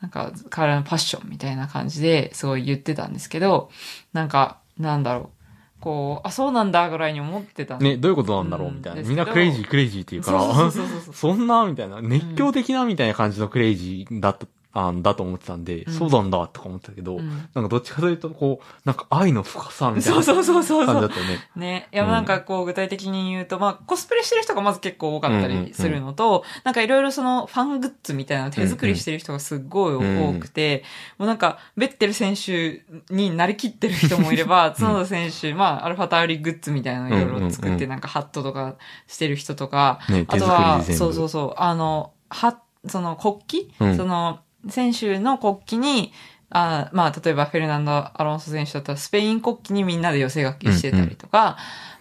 [0.00, 3.70] なんか、彼らのパッションみたいな感じですごい言ってたんですけど、
[4.12, 5.38] なんか、なんだろう。
[5.80, 9.02] こう、あ、そうなんだぐらいに思ってたんね、どういうことなんだろううんみたいな。
[9.02, 10.70] みんなクレイジークレイジーって言うから、
[11.12, 15.92] そんなみたいな、熱狂的なみたいな感じのクレイジーだった、あだと思ってたんで、うん。
[15.92, 17.28] そうなんだとか思ってたけど、うん。
[17.28, 20.94] なんかどっちかというと、こう、なんか愛の深さみたいなそうそうそうそうそう。
[20.94, 21.08] 感じだ。
[21.08, 21.38] ったよね。
[21.56, 21.88] ね。
[21.92, 30.84] いや、うんなんかこう、具体的に言うと、まあ、コスプレしてる人がまず結構多かったりするのと、なんかいろいろその、ファングッズみたいなの手作りしてる人がすっごい多くて、
[31.18, 37.88] もうなんか、ベッテル選手になりきってる人もいれば、角田選手、まあ、アルファタウリグッズみたいなのいろいろ作って、うんうんうん。
[37.90, 40.82] なんかハットとかしてる人とか、ね、あとは。
[40.82, 43.96] そうそうそう、あの、は、その国旗、うん。
[43.96, 44.40] その、
[44.70, 46.12] 選手の国旗に、
[46.50, 51.58] あまあ、例えばフェルナンド・アロンソ選手だったらスペイン国旗にみんなで寄せ書きしてたりとか、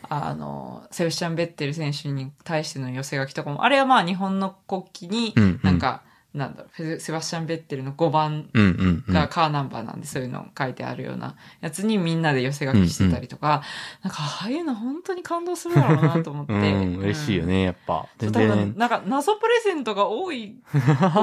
[0.09, 6.03] あの、セバスチャン・ベッテル選手に対しての寄せ書きとかも、あれはまあ日本の国旗にうんうん、なんか、
[6.37, 9.13] なんだろう、セバスチャン・ベッテルの5番うんうんうん。
[9.13, 13.63] がカーナンバーなんで、そういうの書いてあるようなやつにみんなで寄せ書きしてたりとか、
[14.03, 16.53] なんかああいうの本当に感動するだろうなと思って。
[16.53, 18.05] うん、嬉しいよね、やっぱ。
[18.19, 18.73] 全然。
[18.77, 20.55] なんか謎プレゼントが多い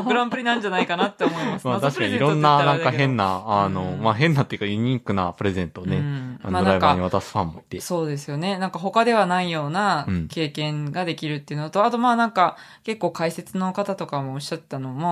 [0.04, 1.66] グランプリなんじゃないかなって思います。
[1.68, 7.80] まあ確かにいろんな、なんか変な、あの、まあ変なっていうかユニークなプレゼントをね、うんドライバーに渡すファンもいて。
[7.80, 8.58] そうですよね。
[8.58, 15.03] なんか他ではないようなうん経験ができるっていうのと、あとまあなんか結構解説の方とかもおっしゃったのも、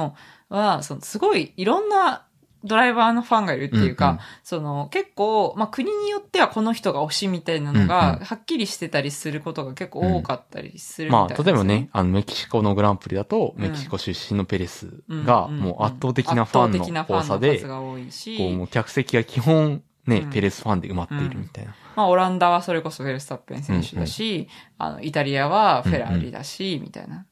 [0.48, 2.26] は、そのすごいいろんな
[2.64, 4.20] ドライバーのファンがいるっていうか、うんうん。
[4.44, 8.24] その結構、まあ国によってはこの人が推しみたいなのうんがうん。
[8.24, 13.62] はっきりしてたりすることが結構多かったりするみたいまあ、なんですよ例えばね、あの、メキシコのグランプリだと、うん。
[13.62, 21.74] メキシコ出身のペレスうんが、うんもう圧倒的なファ圧倒的なンファンのの多さで数、が多いし、こう、もう客席が基本、ねうん、ペレスファンで埋まっているみたいな。
[21.96, 27.26] まあ、オランダはそれこそフェルスタッペン選手だし、あの、イタリアはフェラーリだし、みたいな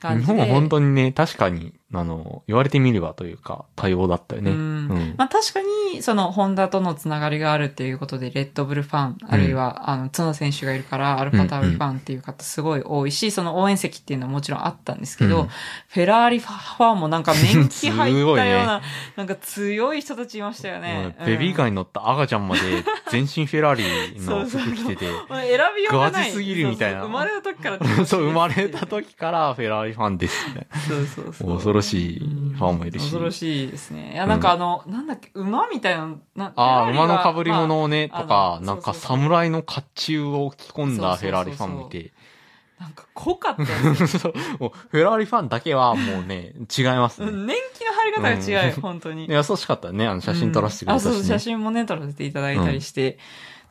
[0.00, 0.32] 感じで。
[0.32, 4.50] 日本は本当にね、確かに、あの、言われてみればというか、多様だったよね。
[4.50, 5.14] ううんん。
[5.18, 5.60] まあ確か
[5.94, 15.48] に、その、ホンダとのつながりがあるっていうことで、レッドブルファン、あるいは、あの、角選手がいるから、アルファタウリファンっていう方すごい多いし、その応援席っていうのはもちろんあったんですけど、うん
[15.88, 18.80] フェラーリファンもなんか年季入ったような、
[19.16, 21.26] なんか強い人たちいましたよもねう。
[21.26, 22.60] ベビーカーにに乗った赤ちゃんまで、
[23.10, 26.30] 全身フェラーリの服着てて、選びようがない。
[26.30, 31.48] すぎるみたいな生まれた時からそう、生まれた時からフェラーリファンですみたいそうそうそう。
[31.48, 31.54] な。
[31.56, 33.02] 恐ろしいファンもいるし。
[33.04, 34.12] 恐ろしいですね。
[34.14, 42.12] いや、なんかあの、なんだっけ、馬みたいな、なああ、馬の被り物をね、まあとかなんか侍の甲冑を着込んだフェラーリファンもいて、
[42.78, 47.28] なんか濃かったですフェラーリファンだけはもうね、違いますね。
[47.28, 49.26] うん年季の入り方が違うよ、本当に。
[49.28, 51.38] 優しかったね、あの写真撮らせてくれたしうんあ、そう、写ね。
[51.38, 53.18] 真もね、撮らせていただいたりして、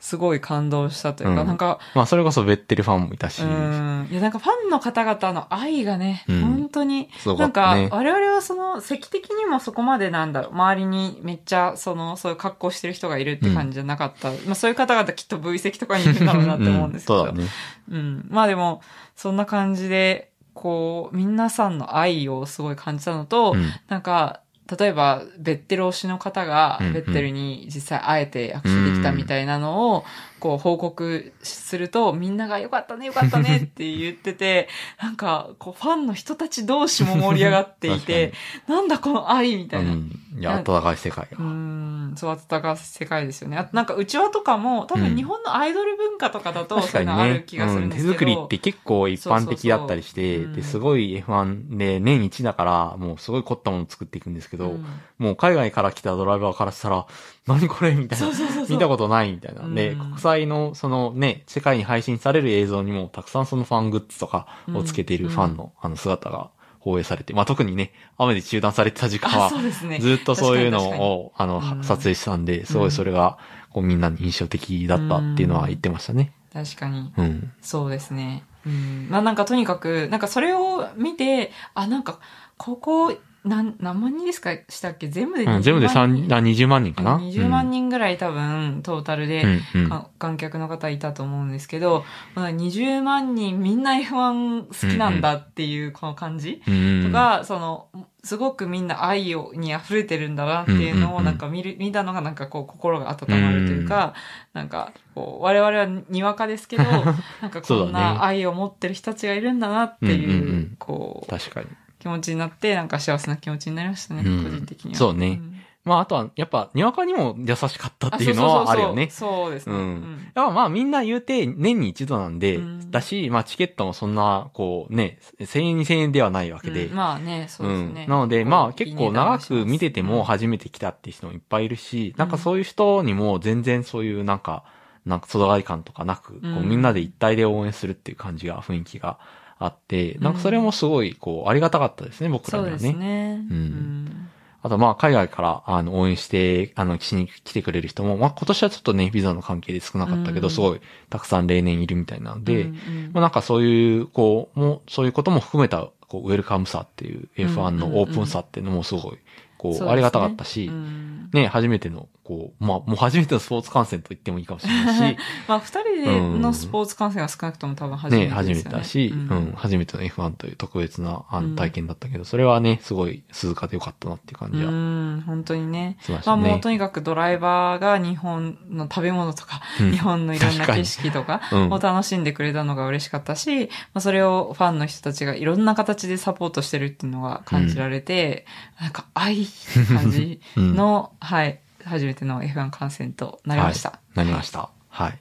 [0.02, 4.08] すごい感動したというか、うんなんか、まあ、それこそベッテルファンもいたしう、ん。
[4.10, 7.76] いや、なんかファンの方々の愛がね、うん本当に、すごかなんか。
[7.92, 14.32] 我々はその、席的にもそこまでなんだろう、周りにめっちゃ、その、そういう格好してる人がいるって感じじゃなかった。
[14.32, 17.18] まあそういう方々きっと V 席とかにいるんだろうなって思うんですけど。
[17.20, 17.48] そうだね。
[17.92, 18.26] うん。
[18.28, 18.82] まあでも、
[19.14, 24.41] そんな感じで、こう、皆さんの愛をすごい感じたのと、うんなんか、
[24.78, 30.04] 例えば、ベッテル推しの方がベッテルに実際会えて握手できたみたいなのを、
[30.42, 34.68] こう報告すると、みんながよかったね、よかったねって言ってて、
[35.00, 38.32] なんか、こうファンの人たち同士も盛り上がっていて、
[38.66, 39.92] なんだこの愛みたいな。
[39.92, 40.10] うん。
[40.36, 41.44] いや、温かい世界うが。
[41.44, 43.56] ん、そう、温かい世界ですよね。
[43.56, 47.44] あとなんか、うちわとかも、多うん分日本のアイドル文化とかだと、確かにそういうのあるね。
[47.46, 47.90] 気がするうんん。
[47.90, 48.12] 手ですけど。
[48.14, 54.84] 作りって結構一般的だったりして、で、すごい F1 で年一だから、もうすごい凝ったものを作っていくんですけど、うん
[55.18, 57.06] もう海外から来たドライバーからしたら、
[57.46, 58.34] 何これみたいなそう。
[58.34, 58.76] そうそうそう。
[58.76, 59.68] 見たことないみたいな。
[59.68, 69.50] で、うん国際の、そのね、世界に配信される映像にも、たくさんそのファングッズとかをつけているファンの、あの姿が放映されて、まあ、特にね、雨で中断されてた時間あ、は。
[70.00, 73.38] ずっとそういうのを、あの、うん撮影したんで、すごいそれが、
[73.70, 76.32] こうみんなに印象的だったっていうのは言ってましたね。
[76.52, 77.12] 確かに。
[77.16, 77.52] うん。
[77.62, 78.44] そうですね。
[78.66, 79.06] うん。
[79.08, 82.18] まあなんかとにかく、なんかそれを見て、あ、なんか、
[82.56, 83.14] ここ、
[83.44, 84.52] なん、何万人ですか？
[84.68, 85.08] したっけ？
[85.08, 85.56] 全部で20万人。
[85.56, 89.46] うん全部で3、あ20万人かな？20万人ぐらい多分、トータルで、う
[89.78, 92.04] んうんか観客の方いたと思うんですけど、
[92.36, 97.04] まあ、20万人みんな F1 好きなんだっていうこの感じうん。
[97.06, 97.88] とか、その、
[98.22, 104.14] すごくみんな愛をに溢れてるんだなっていうのをなんか見る、見たのがなんかこう心が温まるというか、
[104.52, 106.84] なんかこう我々はにわかですけど、
[107.42, 111.66] なんかこんな愛を持ってる人たちがいるんだなっていうん、こう、確かに。
[112.02, 114.42] 気持ちになって、なんか幸せな気持ちになりましたね、うん。
[114.42, 114.98] 個人的には。
[114.98, 115.34] そうね。
[115.34, 115.54] ん。
[115.84, 119.08] まあ、あとは、やっぱ、にわかにも優しかったっていうのはあるよね。
[119.10, 119.74] そうですね。
[119.76, 120.32] うん。
[120.34, 122.90] やっぱまあみんな言うて年に一度なんで、うん。
[122.90, 126.86] だし、まあチケットもそんな、こうね、1000円2000円ではないわけで。
[126.86, 126.96] うん。
[126.96, 128.02] まあね、そうですね。
[128.02, 128.10] うん。
[128.10, 134.64] なので、まあ結構長く見てても初めて来たっていう人もいっぱいいるし、なんかそういう人にも全然そういうなんか、
[135.06, 136.58] なんか疎外感とかなく、こうん。
[136.58, 139.18] うみんなで一体で応援するっていう感じが、雰囲気が
[139.64, 143.36] あって、なんかそれもすごい、こう、ありがたかったですね、僕らそうですにはね。
[143.36, 143.46] ね。
[143.50, 144.28] うん。
[144.64, 150.52] あとまあ海外からあの応援して、あの、しに来てくれる人も、まあ今年はちょっとね、ビザの関係で少なかったけど、うん。
[150.52, 159.18] すごいたくさん例年いるみたいなので、うんうんまあなんかそういう、こう、もう、そういうことも含めた、こう、ウェルカムさっていう、うん F1 のオープンさっていうのもすごい、
[159.62, 161.12] こう、ありがたかったし、うん。
[161.32, 168.34] ね、初めての、こう、まあ、もう初めてのスポーツ観戦と言ってもいいかもしれないし、 まあ、二人でのスポーツ観戦は少なくとも多分初めてね、ね。
[168.34, 171.50] 初めてだし、ううんん、初めての F1 という特別なあうん。
[171.52, 175.96] の体験だったけど、それはね、すごい鈴鹿でよかったなっていう感じはうん、本当にね。
[176.02, 176.42] しましたね。
[176.42, 179.92] まあもうとにかくドライバーが日本の食べ物とか、うん。
[179.92, 181.72] 日本のいろんな景色とかうん。
[181.72, 188.44] を楽しんでくれたのが嬉しかったし、まあそれをファンの人たちがいろんな形でサポートしてるっていうのが感じられて、
[188.80, 189.44] なんか愛
[189.88, 194.00] 感じうんの、はい、初めての F1 観戦となりました。
[194.14, 194.70] なりました。
[194.88, 195.18] はい。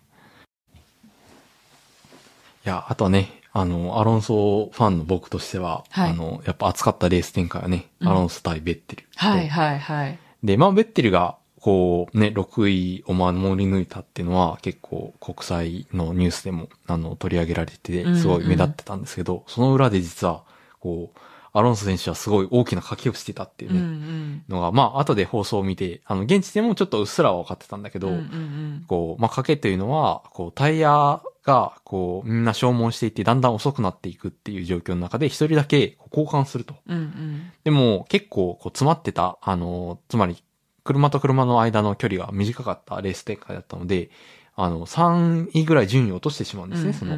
[2.66, 9.04] いや、あとはね、あの、アロンソファンの僕としては、はいあの、やっぱ熱かったレース展開はね、うんアロンソ対ベッテル。
[9.16, 10.20] はい、はい、はい。
[10.44, 20.44] で、まあ、ベッテルが、こう、ね、6位を守り抜いたっていうのは、結構国際のニュースでも、あの、取り上げられてすごい目立ってたんですけど、その裏で実は、
[20.80, 21.20] こう、
[21.54, 24.44] アロンソ選手はすごい大きな賭けをしてたっていううん、うね、ん。
[24.48, 36.76] のが、まあ、後で放送を見て、あの、現地でもちょっとうっすらは分かってたんだけど、うんうんうんこう、まあ、賭けというのは、こう、タイヤが、こう、みんな消耗していって、だんだん遅くなっていくっていう状況の中で、一人だけ交換すると。
[36.88, 40.42] うんうんでも、結構、こう、詰まってた、あの、つまり、
[40.84, 44.10] 車と車の間の距離が短かったレース展開だったので、
[44.56, 47.18] あの、3位ぐらい順位を落としてしまうんですね、その、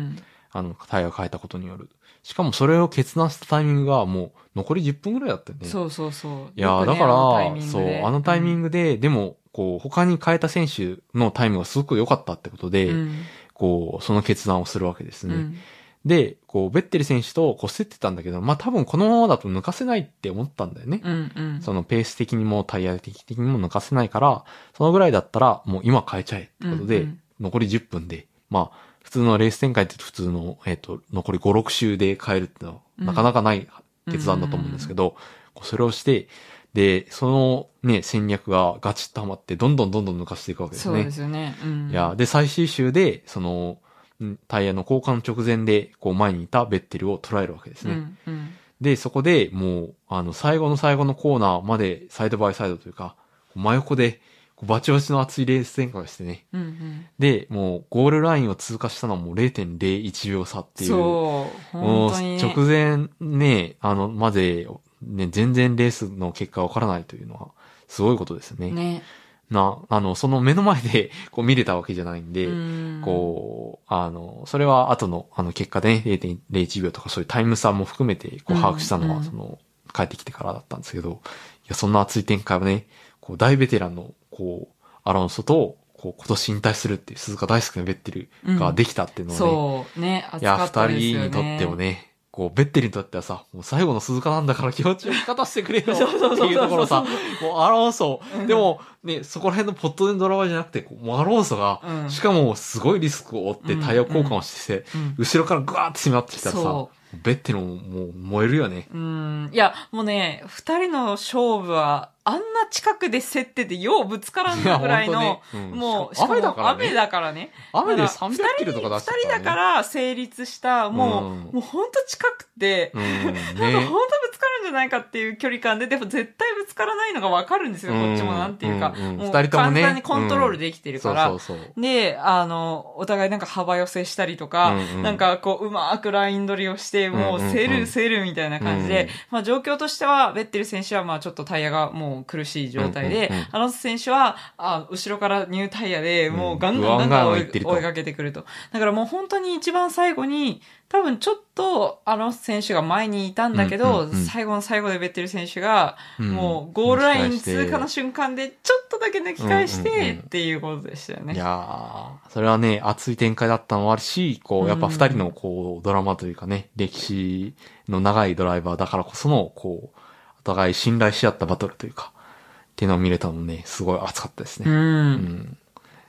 [0.51, 1.89] あの、タイヤを変えたことによる。
[2.23, 5.67] しかもそれを決断したタイミングがもう残り10分ぐらいだったよね。
[5.67, 6.31] そうそうそう。
[6.55, 15.35] いやねだから、そう、であのタイミングで、でも、こう、他に変えた選手のタイムがすごく良かったってことで、うんこう、その決断をするわけですね。
[15.35, 15.57] うん
[16.05, 20.99] で、こう、ベッテル選手とこう競ってたんだけど、まあ多分このままだと抜かせないって思ったんだよね。
[21.01, 21.61] うんうん。
[21.61, 24.43] そのペース的にもタイヤ的にも抜かせないから、
[24.77, 33.67] そのぐらいだったらもう今変えちゃえってことで、うんうん残り10分で、まあ、普通のレース展開って普通の、えっ、と、残り5、6周で変えるってのは、うんなかなかない
[34.11, 35.15] 決断だと思うんですけど、
[35.63, 36.27] それをして、
[36.73, 41.11] で、そのね、戦略がガチッとはまって、どんどんどんどん抜かしていくわけですねそうで。
[41.11, 41.55] すよね。
[41.63, 41.89] うん。
[41.89, 43.79] いや、で、最終週で、その、
[44.23, 47.93] んタイヤの交換直前で、こう前にいたベッテルを捉えるわけですね。
[47.93, 48.49] うんうん。
[48.81, 53.15] で、そこでもう、あの、最後の最後のコーナーまでサイドバイサイドというか、
[53.55, 54.21] 真横で、
[54.63, 56.45] バチバチの熱いレース展開をしてね。
[56.53, 57.05] うんうん。
[57.19, 60.89] で、もう、ゴールラインを通過したのはもう0.01秒差っていう。
[60.89, 61.77] そう。
[61.77, 62.11] もう。
[62.11, 64.67] 直前ね、あの、まで、
[65.01, 67.49] ね、全然レースの結果がわからないというのは、
[67.87, 68.71] すごいことですよね。
[68.71, 69.03] ね。
[69.49, 79.59] な、あの、その目の前で、 こう見れたわけじゃないんで、うんこう、あの、それは後の、あの、結果でね、0.01秒とかそういうタイム差も含めて、こう、うん把握したのは、うんその、
[79.93, 81.21] 帰ってきてからだったんですけど、
[81.65, 82.87] いや、そんな熱い展開をね、
[83.21, 88.29] こう、大ベテランの、こう、アロンソと、こう、今年引退するっていう鈴鹿大好きなベッテル
[88.59, 91.29] ができたっていうのをね、そう、ね、熱いや、かった二ですよね。
[91.29, 97.05] 人にとってもね、こう、ベッテルにとってはさ、もう最後の鈴鹿なんだから気持ちを勝たせてくれよ そうそうそうそうっていうところさ、
[97.43, 98.21] もうアロンソ。
[98.35, 102.09] うん、でもね、そこら辺のポットでのドラマじゃなくて、こうもうアロンソが、うん。
[102.09, 106.89] しかもすごいリスクを負ってタイヤ交換をして、うん後ろからグワーって迫ってきたらさそ、
[107.21, 108.87] ベッテルももう燃えるよね。
[108.91, 109.49] うん。
[109.53, 115.41] いや、もうね、二人の勝負は、あんな近くで競ってて、ようぶつからんのぐらいの、
[115.73, 116.85] もう、しかも雨だからね。
[116.85, 117.51] 雨だからね。
[117.73, 121.39] 雨でだから300キロとか出して二人だから成立した、もう、うん。
[121.41, 127.99] もうほんと近くて、うん、なんかね本当ぶつかるんじゃないかっていう距離感で、でも絶対ぶつからないのがわかるんですよ、うん。
[127.99, 128.93] こっちもなんていうか。
[128.95, 129.81] うんうんもう二人ともね。
[129.81, 131.33] 簡単にコントロールできてるから。
[131.77, 135.03] で、あの、お互いなんか幅寄せしたりとか、うんうん。
[135.03, 137.53] なんかこう、うまくライン取りをして、もう、うんうんうん。
[137.53, 139.09] 競る、競るみたいな感じで、うん。
[139.31, 148.45] まあ状況としては、ベッテル選手はまあちょっとタイヤがもう苦しい状態で、アロンソ選手は、あ後ろからニュータイヤで、もうガンガンうんガンガン追いかけてくると。
[148.71, 156.29] だからもう本当に一番最後に、多分ちょっとアロンソ選手が前にいたんだけど、最後の最後でベッテル選手が、うん。
[156.29, 161.33] もうゴールライン通過の瞬間で、ちょっとだけ抜き返して、うんっていうことでしたよね。
[161.33, 167.55] いやー、それはね、熱い展開だったのもあるし、こう、やっぱ二人のこう、ドラマというかね、歴史
[167.89, 169.99] の長いドライバーだからこその、こう、
[170.43, 174.65] お互い信頼し合ったバトルというか、っていうのを見れたのもね、すごい熱かったですう。
[174.65, 174.71] ね。
[174.71, 175.57] うんん。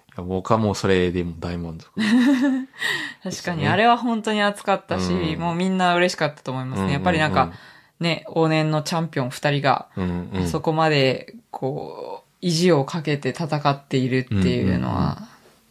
[0.09, 1.89] いや僕はもうそれでも大満足。
[3.23, 6.93] 確かに、ねあれは本当に熱かったし、うんもうみんな嬉しかったと思いますね。
[6.93, 7.53] やっぱりなんか、
[8.01, 15.29] ね、往年のチャンピオン二人が、うんうん、そこまで、こう、意地をかけて戦っているっていうのうんうんは、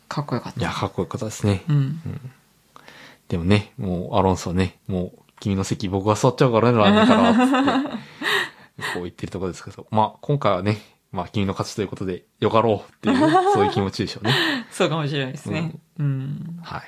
[0.08, 0.60] かっこよかった。
[0.60, 1.64] いや、かっこよかったですね。
[1.68, 2.02] うん。
[3.28, 7.98] でもね、もう、アロンソはね、もう、君の席僕が座っちゃうからね、来年から、つって、
[8.94, 13.18] こう言ってるところですけど、まあ、今回はね、まあ、君の勝ちということで、よかろうっていう、
[13.54, 14.34] そういう気持ちでしょうね。
[14.72, 15.76] そうかもしれないですね。
[16.00, 16.60] うん。
[16.64, 16.82] はい。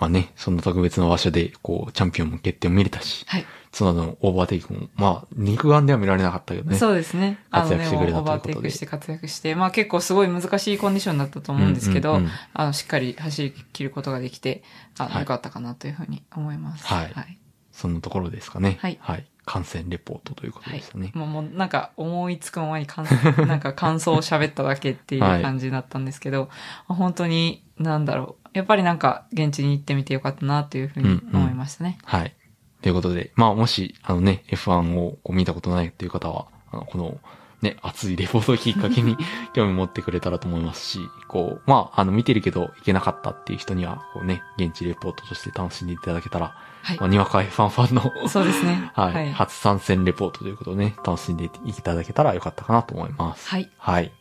[0.00, 3.46] まあね、そんな特別な場所で、こう、チャンピオンも決定を見れたし、はい。
[3.72, 6.76] 角田のオーバーテイクも、まあ、肉眼では見られなかったけどね。
[6.76, 7.38] そうですね。
[7.50, 14.64] 活躍してくれたオーバーということでテイクして活躍して、まあ結構すごい難しいコンディションだったと思うんですけど、うんうんうんあの、しっかり走り切ることができて、
[14.98, 16.86] あはいよかったかなというふうに思います。
[16.86, 17.38] はいはい。
[17.70, 18.78] そんなところですかね。
[18.80, 19.29] はいはい。
[19.44, 21.12] 観戦レポートということはいでしたね。。
[21.14, 23.06] もう、もうなんか思いつくままに感
[23.46, 26.50] なんか感想を喋っただけっていう感じだったんですけど、
[26.86, 28.48] 本当に、なんだろう。
[28.52, 31.98] やっぱりなんか現地に行ってみてよかったなというふうに思いましたね。
[32.04, 32.34] はい。
[32.82, 37.20] ということで、まあもし、あのね、F1 をこう見たことないという方は、あの、この、
[37.62, 39.16] ね、熱いレポートをきっかけに
[39.52, 48.90] 興味持ってくれたらと思いますし、こう、まあ、あの、見てるけど行けなかったっていう人には、こうね、現地レポートとして楽しんでいただけたら、はいまあ、にわか F1 ファンの、そうですね。
[48.96, 49.32] はい、はい。
[49.32, 53.48] 初参戦レポートということでね、楽しんでいただけたらよかったかなと思います。
[53.48, 53.70] はい。
[53.78, 54.12] はい。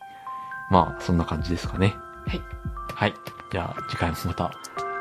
[0.70, 1.96] まあ、そんな感じですかね。
[2.28, 2.42] はい。
[2.94, 3.14] はい。
[3.52, 4.52] じゃあ、次回もまた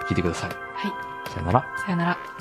[0.08, 0.50] 聞いてください。
[0.50, 1.30] はい。
[1.30, 1.64] さよなら。
[1.84, 2.37] さよなら。